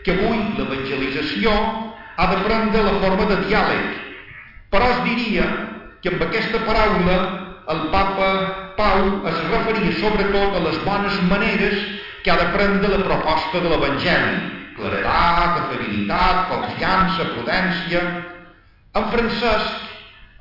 [0.04, 1.52] que avui l'evangelització
[2.16, 3.86] ha de prendre la forma de diàleg,
[4.70, 5.46] però es diria
[6.02, 7.16] que amb aquesta paraula
[7.72, 8.28] el papa
[8.78, 11.78] Pau es referia sobretot a les bones maneres
[12.24, 14.36] que ha de prendre la proposta de l'Evangeli,
[14.76, 18.04] claredat, afabilitat, confiança, prudència...
[18.94, 19.70] En francès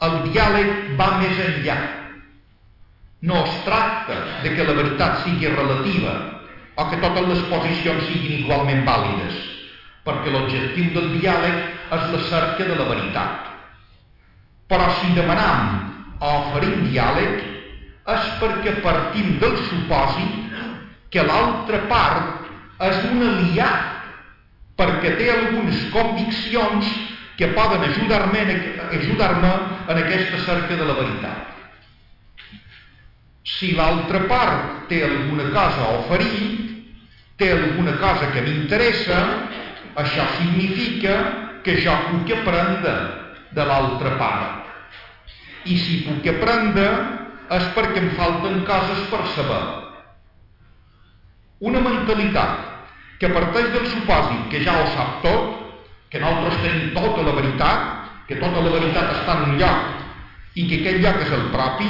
[0.05, 1.77] el diàleg va més enllà.
[3.25, 6.11] No es tracta de que la veritat sigui relativa
[6.75, 9.39] o que totes les posicions siguin igualment vàlides,
[10.05, 11.57] perquè l'objectiu del diàleg
[11.97, 13.49] és la cerca de la veritat.
[14.69, 15.73] Però si demanam
[16.19, 17.52] o oferim diàleg
[18.03, 20.57] és perquè partim del supòsit
[21.13, 22.49] que l'altra part
[22.83, 23.93] és un aliat
[24.75, 26.89] perquè té algunes conviccions
[27.37, 28.43] que poden ajudar-me
[28.97, 29.31] ajudar
[29.87, 31.49] en aquesta cerca de la veritat.
[33.43, 36.83] Si l'altra part té alguna cosa a oferir,
[37.37, 39.19] té alguna cosa que m'interessa,
[39.95, 41.15] això significa
[41.63, 42.93] que jo puc aprendre
[43.51, 44.69] de l'altra part.
[45.65, 47.22] I si puc aprendre
[47.59, 49.63] és perquè em falten coses per saber.
[51.63, 55.59] Una mentalitat que parteix del supòsit que ja ho sap tot,
[56.11, 57.85] que nosaltres tenim tota la veritat,
[58.27, 61.89] que tota la veritat està en un lloc i que aquest lloc és el propi,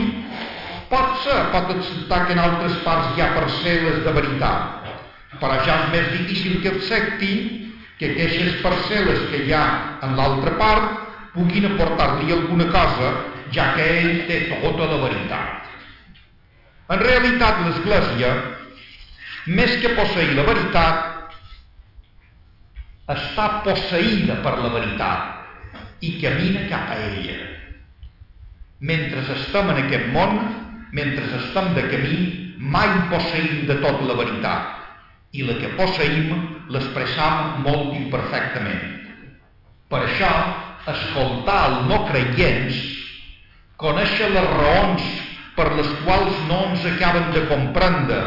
[0.92, 4.92] pot ser, pot acceptar que en altres parts hi ha parcel·les de veritat,
[5.42, 7.34] però ja és més difícil que accepti
[8.00, 9.64] que aquestes parcel·les que hi ha
[10.06, 11.02] en l'altra part
[11.34, 13.12] puguin aportar-li alguna cosa,
[13.56, 15.72] ja que ell té tota la veritat.
[16.94, 18.32] En realitat, l'Església,
[19.58, 21.10] més que posseir la veritat,
[23.14, 27.36] està posseïda per la veritat i camina cap a ella.
[28.84, 30.40] Mentre estem en aquest món,
[30.96, 32.18] mentre estem de camí,
[32.60, 36.34] mai posseïm de tot la veritat i la que posseïm
[36.72, 38.84] l'expressam molt imperfectament.
[39.90, 40.32] Per això,
[40.94, 42.80] escoltar el no creients,
[43.82, 45.06] conèixer les raons
[45.58, 48.20] per les quals no ens acaben de comprendre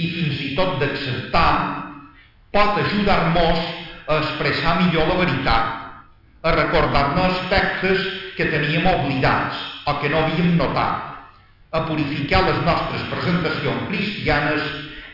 [0.00, 1.50] i fins i tot d'acceptar,
[2.54, 3.60] pot ajudar-nos
[4.10, 5.76] a expressar millor la veritat,
[6.42, 11.06] a recordar-ne aspectes que teníem oblidats o que no havíem notat,
[11.70, 14.64] a purificar les nostres presentacions cristianes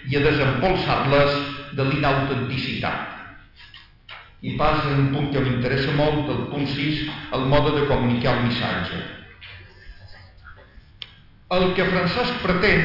[0.09, 1.37] i a desempolsar-les
[1.77, 3.13] de l'inautenticitat.
[4.47, 7.05] I passa un punt que m'interessa molt, el punt 6,
[7.37, 9.16] el mode de comunicar el missatge.
[11.55, 12.83] El que Francesc pretén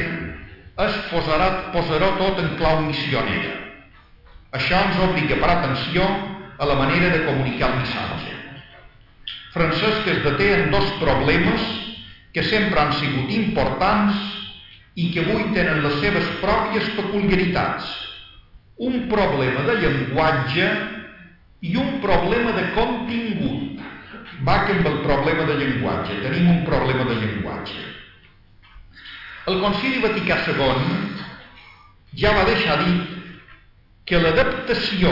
[0.82, 3.62] és posar-ho tot en clau missionera
[4.52, 6.04] això ens obliga parar atenció
[6.60, 8.34] a la manera de comunicar el missatge.
[9.54, 11.62] Francesc es deté en dos problemes
[12.36, 14.18] que sempre han sigut importants
[14.94, 17.88] i que avui tenen les seves pròpies peculiaritats.
[18.76, 20.68] Un problema de llenguatge
[21.64, 23.80] i un problema de contingut.
[24.44, 26.20] Va que amb el problema de llenguatge.
[26.26, 27.80] Tenim un problema de llenguatge.
[29.50, 30.82] El Concili Vaticà II
[32.20, 33.16] ja va deixar dit
[34.06, 35.10] que l'adaptació,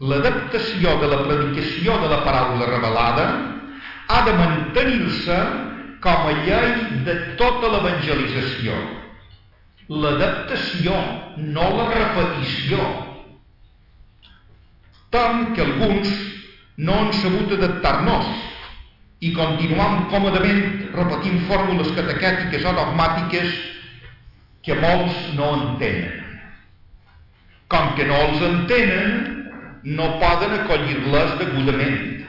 [0.00, 3.24] l'adaptació de la predicació de la paraula revelada
[4.12, 5.38] ha de mantenir-se
[6.04, 6.74] com a llei
[7.06, 8.76] de tota l'evangelització.
[9.88, 10.98] L'adaptació,
[11.56, 12.82] no la repetició.
[15.14, 16.12] Tant que alguns
[16.76, 18.28] no han sabut adaptar-nos
[19.24, 23.54] i continuam còmodament repetint fórmules catequètiques o dogmàtiques
[24.66, 26.22] que molts no entenen.
[27.72, 29.14] Com que no els entenen,
[29.96, 32.26] no poden acollir-les degudament.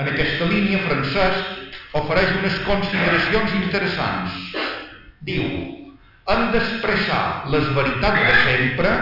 [0.00, 4.38] En aquesta línia, Francesc ofereix unes consideracions interessants.
[5.26, 5.44] Diu,
[6.32, 8.94] han d'expressar les veritats de sempre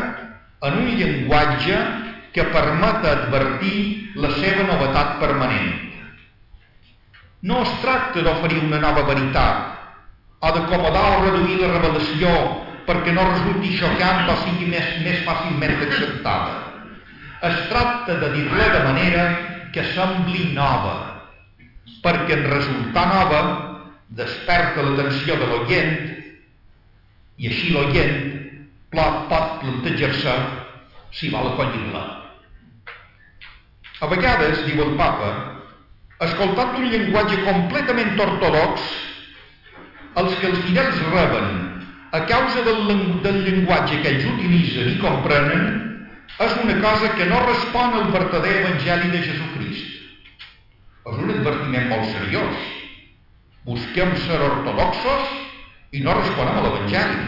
[0.67, 1.79] en un llenguatge
[2.35, 3.79] que permeta advertir
[4.25, 5.90] la seva novetat permanent.
[7.43, 9.79] No es tracta d'oferir una nova veritat
[10.41, 12.33] o d'acomodar o reduir la revelació
[12.89, 16.59] perquè no resulti xocant o sigui més, més fàcilment acceptada.
[17.49, 19.25] Es tracta de dir-la de manera
[19.73, 20.97] que sembli nova,
[22.05, 23.43] perquè en resultar nova
[24.21, 25.93] desperta l'atenció de l'oient
[27.41, 28.17] i així l'oient
[28.93, 30.35] pot plantejar-se
[31.17, 32.03] si vol acollir-la.
[34.01, 35.31] A vegades, diu el papa,
[36.27, 38.83] escoltant un llenguatge completament ortodox,
[40.21, 41.53] els que els fidels reben
[42.13, 42.83] a causa del,
[43.25, 45.65] del llenguatge que ells utilitzen i comprenen,
[46.41, 49.97] és una cosa que no respon al verdader Evangeli de Jesucrist.
[51.11, 52.69] És un advertiment molt seriós.
[53.65, 55.33] Busquem ser ortodoxos
[55.97, 57.25] i no responem a l'Evangeli.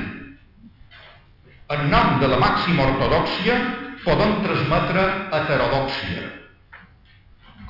[1.73, 3.59] En nom de la màxima ortodoxia
[4.05, 6.42] podem transmetre heterodòxia.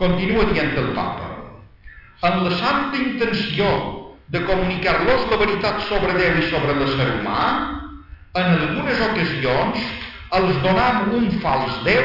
[0.02, 1.28] Continua dient el papa.
[2.26, 3.68] En la santa intenció
[4.34, 7.44] de comunicar-los la veritat sobre Déu i sobre l'ésser humà,
[8.34, 9.84] en algunes ocasions
[10.40, 12.02] els donam un fals Déu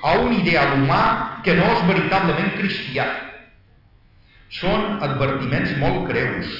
[0.00, 1.02] a un ideal humà
[1.44, 3.04] que no és veritablement cristià.
[4.62, 6.56] Són advertiments molt greus.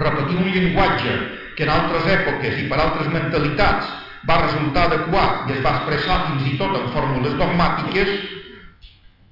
[0.00, 1.16] Repetir un llenguatge
[1.58, 3.92] que en altres èpoques i per altres mentalitats
[4.24, 8.20] va resultar adequat i es va expressar fins i tot en fórmules dogmàtiques,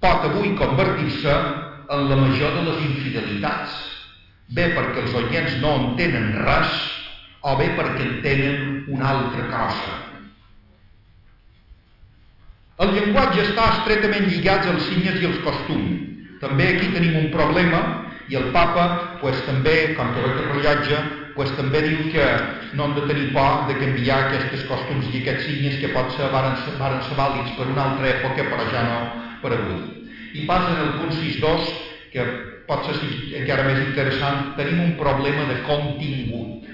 [0.03, 1.35] pot avui convertir-se
[1.89, 3.79] en la major de les infidelitats
[4.57, 6.75] bé perquè els oients no entenen res
[7.49, 9.97] o bé perquè entenen una altra cosa.
[12.79, 16.05] El llenguatge està estretament lligat als signes i als costums.
[16.39, 17.81] També aquí tenim un problema
[18.31, 21.01] i el papa pues, també, com que rellotge,
[21.39, 22.25] pues, també diu que
[22.75, 26.57] no hem de tenir por de canviar aquests costums i aquests signes que potser varen,
[26.81, 28.97] varen ser vàlids per una altra època però ja no
[29.43, 29.79] per avui.
[30.35, 31.69] I passa en el punt 6.2
[32.11, 32.25] que
[32.67, 32.97] pot ser
[33.39, 36.67] encara més interessant, tenim un problema de contingut.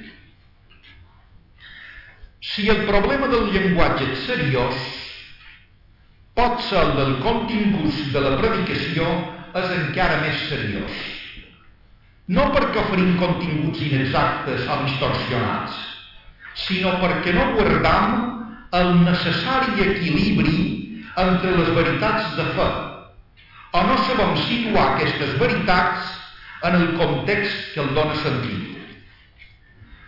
[2.54, 4.80] Si el problema del llenguatge és seriós,
[6.40, 9.12] pot ser el del contingut de la predicació
[9.60, 11.13] és encara més seriós.
[12.33, 15.75] No perquè oferim continguts inexactes o distorsionats,
[16.57, 18.14] sinó perquè no guardam
[18.72, 22.68] el necessari equilibri entre les veritats de fe
[23.75, 26.14] o no sabem situar aquestes veritats
[26.64, 28.79] en el context que el dona sentit.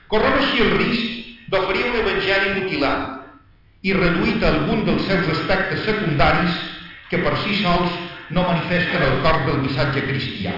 [0.08, 5.82] Correm així el risc d'oferir un evangeli mutilat i reduït a algun dels seus aspectes
[5.84, 6.62] secundaris
[7.10, 8.00] que per si sols
[8.30, 10.54] no manifesten el cor del missatge cristià.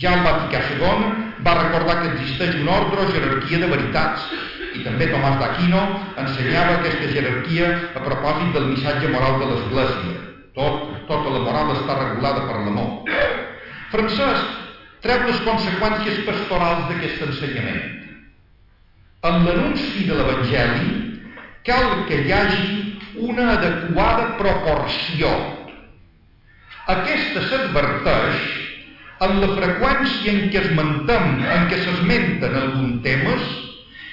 [0.00, 1.08] Ja el Vaticà II
[1.44, 4.22] va recordar que existeix un ordre o jerarquia de veritats
[4.78, 5.80] i també Tomàs d'Aquino
[6.22, 10.22] ensenyava aquesta jerarquia a propòsit del missatge moral de l'Església.
[10.56, 13.12] Tot, tota la moral està regulada per l'amor.
[13.92, 14.56] Francesc
[15.04, 17.84] treu les conseqüències pastorals d'aquest ensenyament.
[19.28, 20.96] En l'anunci de l'Evangeli
[21.68, 22.72] cal que hi hagi
[23.28, 25.28] una adequada proporció.
[26.88, 28.69] Aquesta s'adverteix
[29.26, 33.50] en la freqüència en què esmentem, en què s'esmenten alguns temes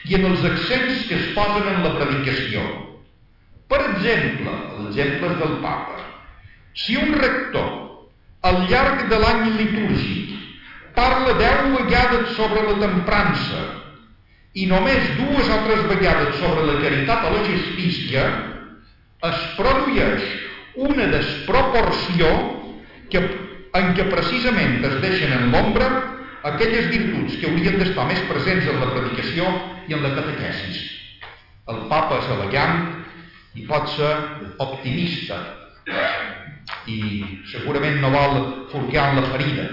[0.07, 2.63] i en els accents que es posen en la predicació.
[3.71, 6.03] Per exemple, l'exemple del papa.
[6.77, 7.71] Si un rector,
[8.47, 10.35] al llarg de l'any litúrgic,
[10.95, 13.65] parla deu vegades sobre la temprança,
[14.57, 18.23] i només dues o tres vegades sobre la caritat o la justícia
[19.27, 20.23] es produeix
[20.87, 22.31] una desproporció
[23.11, 23.21] que,
[23.77, 25.87] en què precisament es deixen en l'ombra
[26.51, 29.49] aquelles virtuts que haurien d'estar més presents en la predicació
[29.87, 30.79] i en la catequesis.
[31.67, 32.81] El papa és elegant
[33.57, 34.13] i pot ser
[34.63, 35.41] optimista
[36.87, 36.99] i
[37.51, 38.37] segurament no vol
[38.71, 39.67] forcar en la ferida,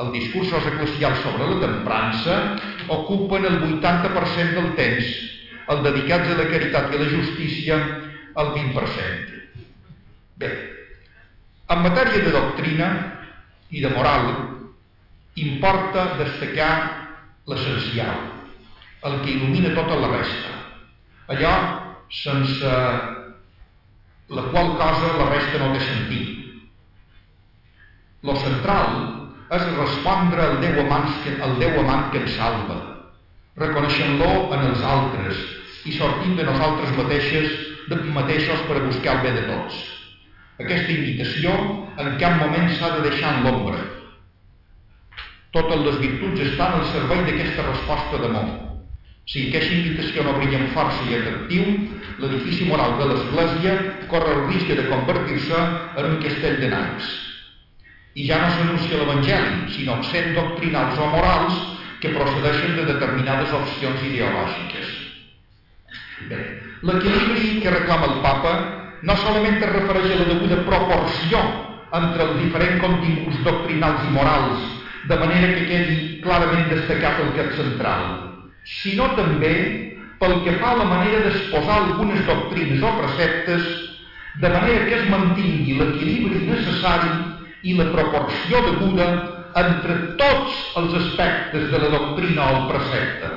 [0.00, 2.38] els discursos eclesials sobre la temprança
[2.90, 5.10] ocupen el 80% del temps,
[5.70, 7.78] el dedicats a la caritat i a la justícia
[8.42, 9.42] el 20%.
[10.42, 10.50] Bé,
[11.70, 12.88] en matèria de doctrina
[13.74, 14.28] i de moral,
[15.34, 16.74] importa destacar
[17.50, 18.20] l'essencial,
[19.04, 20.52] el que il·lumina tota la resta.
[21.34, 21.54] Allò
[22.12, 22.70] sense
[24.28, 26.30] la qual cosa la resta no té sentit.
[28.24, 28.94] Lo central
[29.52, 32.78] és respondre al Déu amant que, al Déu amant que ens salva,
[33.60, 35.42] reconeixent-lo en els altres
[35.84, 37.58] i sortint de nosaltres mateixes,
[37.90, 39.93] de mateixos per buscar el bé de tots.
[40.62, 41.54] Aquesta invitació
[41.98, 43.80] en cap moment s'ha de deixar en l'ombra.
[45.54, 48.48] Totes les virtuts estan al servei d'aquesta resposta d'amor.
[49.26, 51.68] Si aquesta invitació no brilla amb força i atractiu,
[52.22, 53.76] l'edifici moral de l'Església
[54.10, 55.60] corre el risc de convertir-se
[56.00, 57.14] en un castell de naips
[58.14, 61.56] i ja no s'anuncia l'Evangeli, sinó accent doctrinals o morals
[61.98, 64.92] que procedeixen de determinades opcions ideològiques.
[66.30, 66.40] Bé,
[66.86, 68.52] l'equilibri que reclama el papa
[69.04, 71.40] no solament es refereix a la deguda proporció
[71.94, 74.62] entre els diferents continguts doctrinals i morals,
[75.10, 78.06] de manera que quedi clarament destacat el cap central,
[78.64, 79.54] sinó també
[80.22, 83.68] pel que fa a la manera d'exposar algunes doctrines o preceptes
[84.40, 87.12] de manera que es mantingui l'equilibri necessari
[87.68, 89.06] i la proporció deguda
[89.60, 93.30] entre tots els aspectes de la doctrina o el precepte.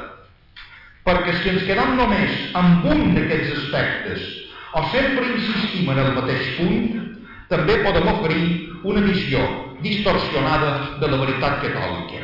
[1.05, 4.25] Perquè si ens quedam només amb un d'aquests aspectes
[4.73, 7.05] o sempre insistim en el mateix punt,
[7.51, 8.49] també podem oferir
[8.83, 9.43] una visió
[9.81, 12.23] distorsionada de la veritat catòlica.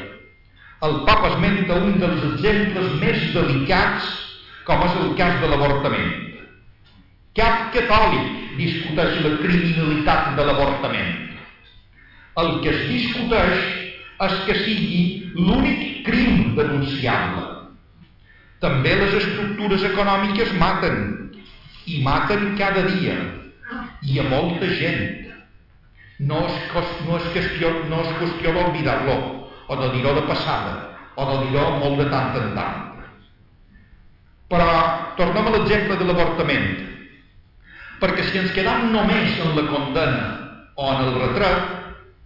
[0.84, 4.12] El papa esmenta un dels exemples més delicats
[4.68, 6.16] com és el cas de l'avortament.
[7.40, 11.24] Cap catòlic discuteix la criminalitat de l'avortament
[12.42, 13.60] el que es discuteix
[14.26, 15.02] és que sigui
[15.36, 17.44] l'únic crim denunciable.
[18.64, 21.23] També les estructures econòmiques maten,
[21.86, 23.16] i maten cada dia,
[24.04, 25.32] i a molta gent.
[26.24, 26.56] No és,
[27.08, 29.18] no és qüestió, no és qüestió d'oblidar-lo,
[29.68, 30.74] o de dir-ho de passada,
[31.16, 32.82] o de dir-ho molt de tant en tant.
[34.52, 34.70] Però
[35.18, 36.68] tornem a l'exemple de l'avortament,
[38.00, 40.26] perquè si ens quedam només en la condena
[40.76, 41.80] o en el retrat,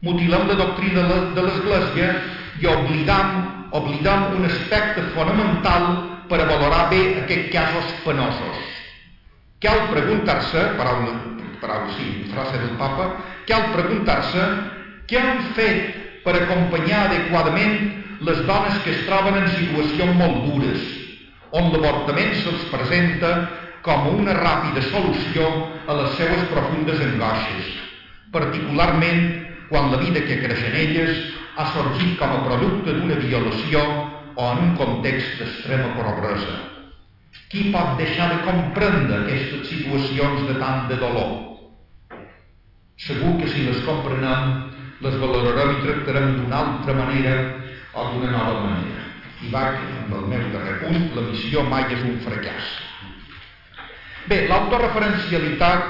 [0.05, 1.05] mutilem la doctrina
[1.35, 2.09] de l'Església
[2.61, 3.37] i oblidam,
[3.77, 5.87] oblidam un aspecte fonamental
[6.29, 8.76] per a valorar bé aquests casos penosos.
[9.59, 11.13] Cal preguntar-se, paraula,
[11.61, 13.07] paraula sí, frase del papa,
[13.49, 14.43] cal preguntar-se
[15.09, 17.79] què han fet per acompanyar adequadament
[18.27, 20.85] les dones que es troben en situacions molt dures,
[21.57, 23.33] on l'avortament se'ls presenta
[23.81, 25.49] com una ràpida solució
[25.87, 27.73] a les seues profundes angoixes,
[28.33, 29.21] particularment
[29.71, 31.21] quan la vida que creix en elles
[31.57, 33.81] ha sorgit com a producte d'una violació
[34.37, 36.76] o en un context d'extrema pobresa.
[37.47, 41.29] Qui pot deixar de comprendre aquestes situacions de tant de dolor?
[42.99, 44.65] Segur que si les comprenem,
[45.05, 47.37] les valorarem i tractarem d'una altra manera
[47.93, 49.05] o d'una nova manera.
[49.45, 49.63] I va,
[50.01, 52.67] amb el meu darrer punt, la missió mai és un fracàs.
[54.27, 55.81] Bé, l'autoreferencialitat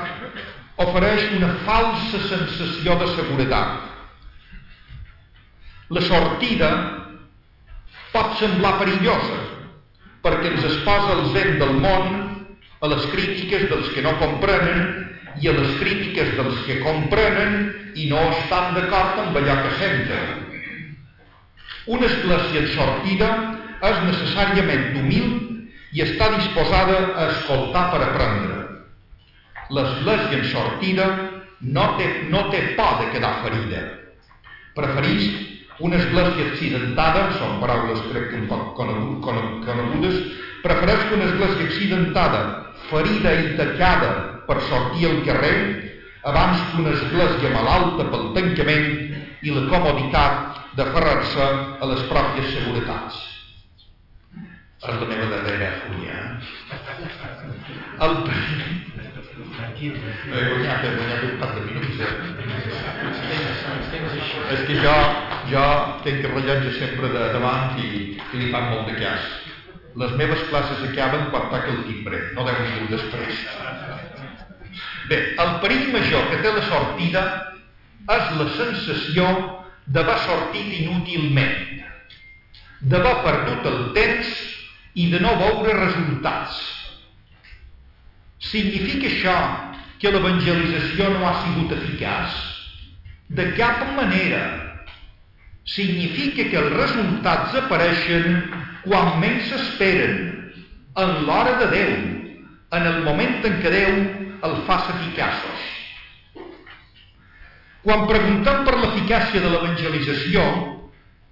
[0.86, 3.70] ofereix una falsa sensació de seguretat.
[5.90, 6.74] La sortida
[8.14, 9.57] pot semblar perillosa
[10.28, 12.16] perquè ens exposa el vent del món
[12.84, 14.82] a les crítiques dels que no comprenen
[15.42, 17.56] i a les crítiques dels que comprenen
[17.96, 20.44] i no estan d'acord amb allò que senten.
[21.96, 23.30] Una església sortida
[23.88, 25.28] és necessàriament humil
[25.96, 28.58] i està disposada a escoltar per aprendre.
[29.74, 31.08] L'església en sortida
[31.62, 33.84] no té, no té por de quedar ferida.
[34.76, 40.18] Preferís una església accidentada, són paraules crec que un poc conegudes,
[40.64, 42.42] prefereix que una església accidentada,
[42.90, 44.12] ferida i tacada
[44.48, 45.58] per sortir al carrer
[46.28, 48.92] abans que una església malalta pel tancament
[49.46, 51.50] i la comoditat d'aferrar-se
[51.82, 53.37] a les pròpies seguretats.
[54.80, 56.14] Meva darrera fulla.
[56.14, 56.38] Eh?
[58.06, 58.12] El...
[59.78, 59.90] He
[60.30, 61.98] guanyat, he guanyat un par de minuts.
[61.98, 62.06] Eh?
[64.54, 64.94] És que jo,
[65.50, 65.64] jo
[66.06, 67.88] tinc el rellotge sempre de davant i,
[68.22, 69.26] i li fan molt de cas.
[69.98, 73.40] Les meves classes acaben quan toca el timbre, no deu ningú després.
[75.10, 77.24] Bé, el perill major que té la sortida
[78.14, 79.26] és la sensació
[79.90, 81.82] d'haver sortit inútilment,
[82.94, 84.46] d'haver perdut el temps
[84.98, 86.58] i de no veure resultats.
[88.42, 89.36] Significa això
[90.02, 92.38] que l'evangelització no ha sigut eficaç?
[93.38, 94.42] De cap manera.
[95.68, 98.40] Significa que els resultats apareixen
[98.88, 100.16] quan menys s'esperen,
[100.98, 101.96] en l'hora de Déu,
[102.78, 104.00] en el moment en què Déu
[104.48, 105.68] el fas eficaços.
[107.84, 110.44] Quan preguntem per l'eficàcia de l'evangelització,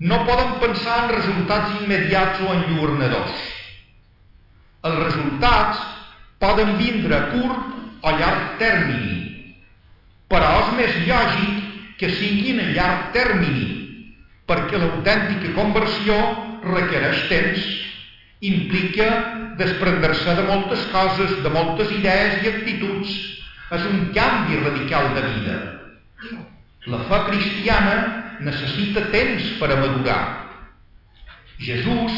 [0.05, 3.54] no poden pensar en resultats immediats o enllornadors.
[4.85, 5.81] Els resultats
[6.41, 9.15] poden vindre a curt o llarg termini,
[10.29, 11.63] però és més lògic
[11.99, 13.69] que siguin a llarg termini,
[14.45, 16.19] perquè l'autèntica conversió
[16.65, 17.65] requereix temps
[18.45, 19.07] implica
[19.57, 23.15] desprendre-se de moltes coses, de moltes idees i actituds.
[23.75, 25.55] És un canvi radical de vida.
[26.91, 27.95] La fe cristiana
[28.45, 30.21] necessita temps per a madurar.
[31.57, 32.13] Jesús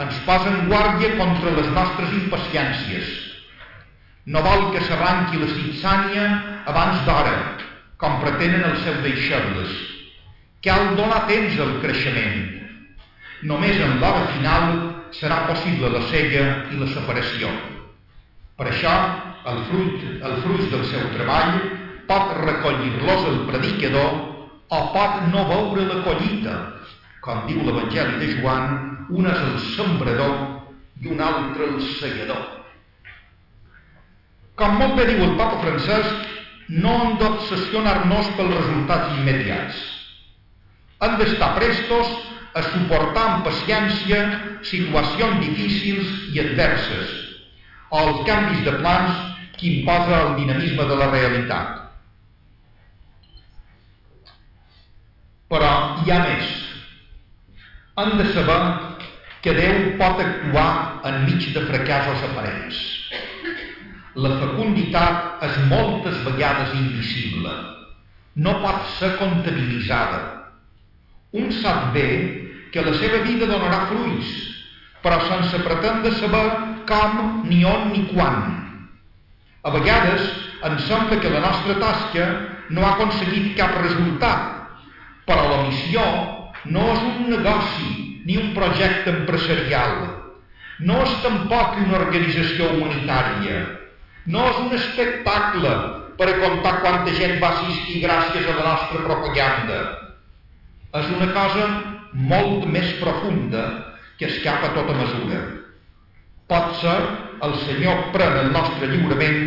[0.00, 3.10] ens posa en guàrdia contra les nostres impaciències.
[4.32, 6.26] No vol que s'arranqui la citzània
[6.70, 7.34] abans d'hora,
[7.98, 9.74] com pretenen els seus deixebles.
[10.62, 12.48] Cal donar temps al creixement.
[13.50, 14.66] Només en l'hora final
[15.18, 17.50] serà possible la cega i la separació.
[18.56, 18.94] Per això,
[19.50, 21.56] el fruit, el fruit del seu treball
[22.06, 24.12] pot recollir-los el predicador
[24.72, 26.56] o pot no veure la collita.
[27.22, 30.34] Com diu l'Evangeli de Joan, un és el sembrador
[31.02, 32.42] i un altre el segador.
[34.60, 36.12] Com molt bé diu el papa francès,
[36.82, 39.80] no hem d'obsessionar-nos pels resultats immediats.
[41.02, 42.12] Hem d'estar prestos
[42.54, 44.22] a suportar amb paciència
[44.68, 47.12] situacions difícils i adverses
[47.92, 49.18] o els canvis de plans
[49.58, 51.80] que imposa el dinamisme de la realitat.
[55.52, 56.54] Però hi ha més.
[58.00, 58.60] Hem de saber
[59.42, 62.78] que Déu pot actuar enmig de fracassos aparents.
[64.22, 67.50] La fecunditat és moltes vegades invisible.
[68.38, 70.20] No pot ser comptabilitzada.
[71.34, 72.06] Un sap bé
[72.72, 74.30] que la seva vida donarà fruits,
[75.02, 76.44] però sense pretendre saber
[76.86, 78.46] com, ni on, ni quan.
[79.66, 80.28] A vegades
[80.70, 82.28] ens sembla que la nostra tasca
[82.70, 84.46] no ha aconseguit cap resultat,
[85.26, 86.06] però la missió
[86.70, 89.96] no és un negoci ni un projecte empresarial.
[90.82, 93.62] No és tampoc una organització humanitària.
[94.32, 95.72] No és un espectacle
[96.18, 99.80] per a contar quanta gent va assistir gràcies a la nostra propaganda.
[101.00, 101.68] És una cosa
[102.12, 103.64] molt més profunda
[104.18, 105.40] que escapa a tota mesura.
[106.50, 106.98] Pot ser
[107.42, 109.46] el Senyor pren el nostre lliurament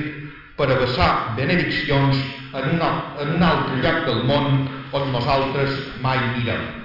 [0.58, 2.18] per abassar benediccions
[2.56, 2.82] en un,
[3.22, 4.66] en un altre lloc del món
[4.96, 6.85] on nosaltres mai mirem.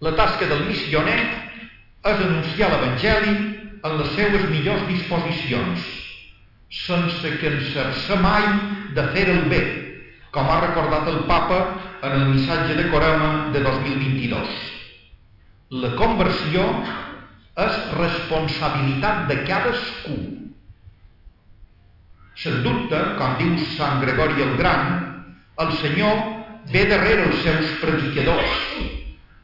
[0.00, 1.18] La tasca del missioner
[2.06, 3.32] és anunciar l'Evangeli
[3.82, 5.86] en les seues millors disposicions,
[6.70, 8.46] sense cansar-se mai
[8.94, 9.60] de fer el bé,
[10.30, 11.58] com ha recordat el papa
[12.06, 14.52] en el missatge de Corema de 2022.
[15.82, 16.62] La conversió
[17.58, 20.18] és responsabilitat de cadascú.
[22.38, 24.94] Sens dubte, com diu Sant Gregori el Gran,
[25.58, 26.22] el Senyor
[26.70, 28.62] ve darrere els seus predicadors,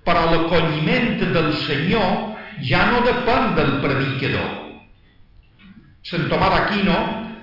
[0.04, 2.36] però l'acolliment del Senyor
[2.68, 4.50] ja no depèn del predicador.
[6.04, 6.96] Sant Tomà d'Aquino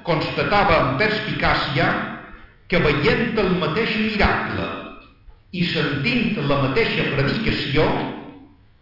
[0.05, 1.87] constatava amb perspicàcia
[2.69, 4.67] que veient el mateix miracle
[5.51, 7.87] i sentint la mateixa predicació,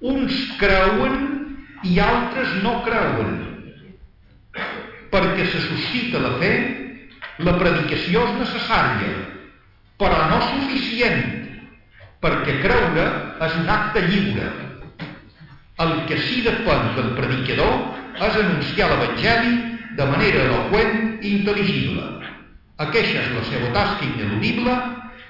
[0.06, 1.16] uns creuen
[1.88, 3.38] i altres no creuen.
[5.10, 6.52] Perquè se suscita la fe,
[7.48, 9.16] la predicació és necessària,
[9.98, 11.39] però no suficient,
[12.24, 13.06] perquè creure
[13.46, 14.50] és un acte lliure.
[15.80, 17.76] El que sí depèn del predicador
[18.20, 19.54] és anunciar l'Evangeli
[19.96, 22.08] de manera eloquent i intel·ligible.
[22.84, 24.76] Aquesta és la seva tasca ineludible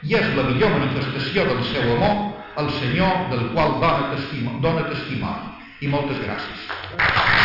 [0.10, 4.62] i és la millor manifestació del seu amor al Senyor del qual dona testimoni.
[4.62, 5.56] Dona.
[5.80, 7.39] I moltes gràcies.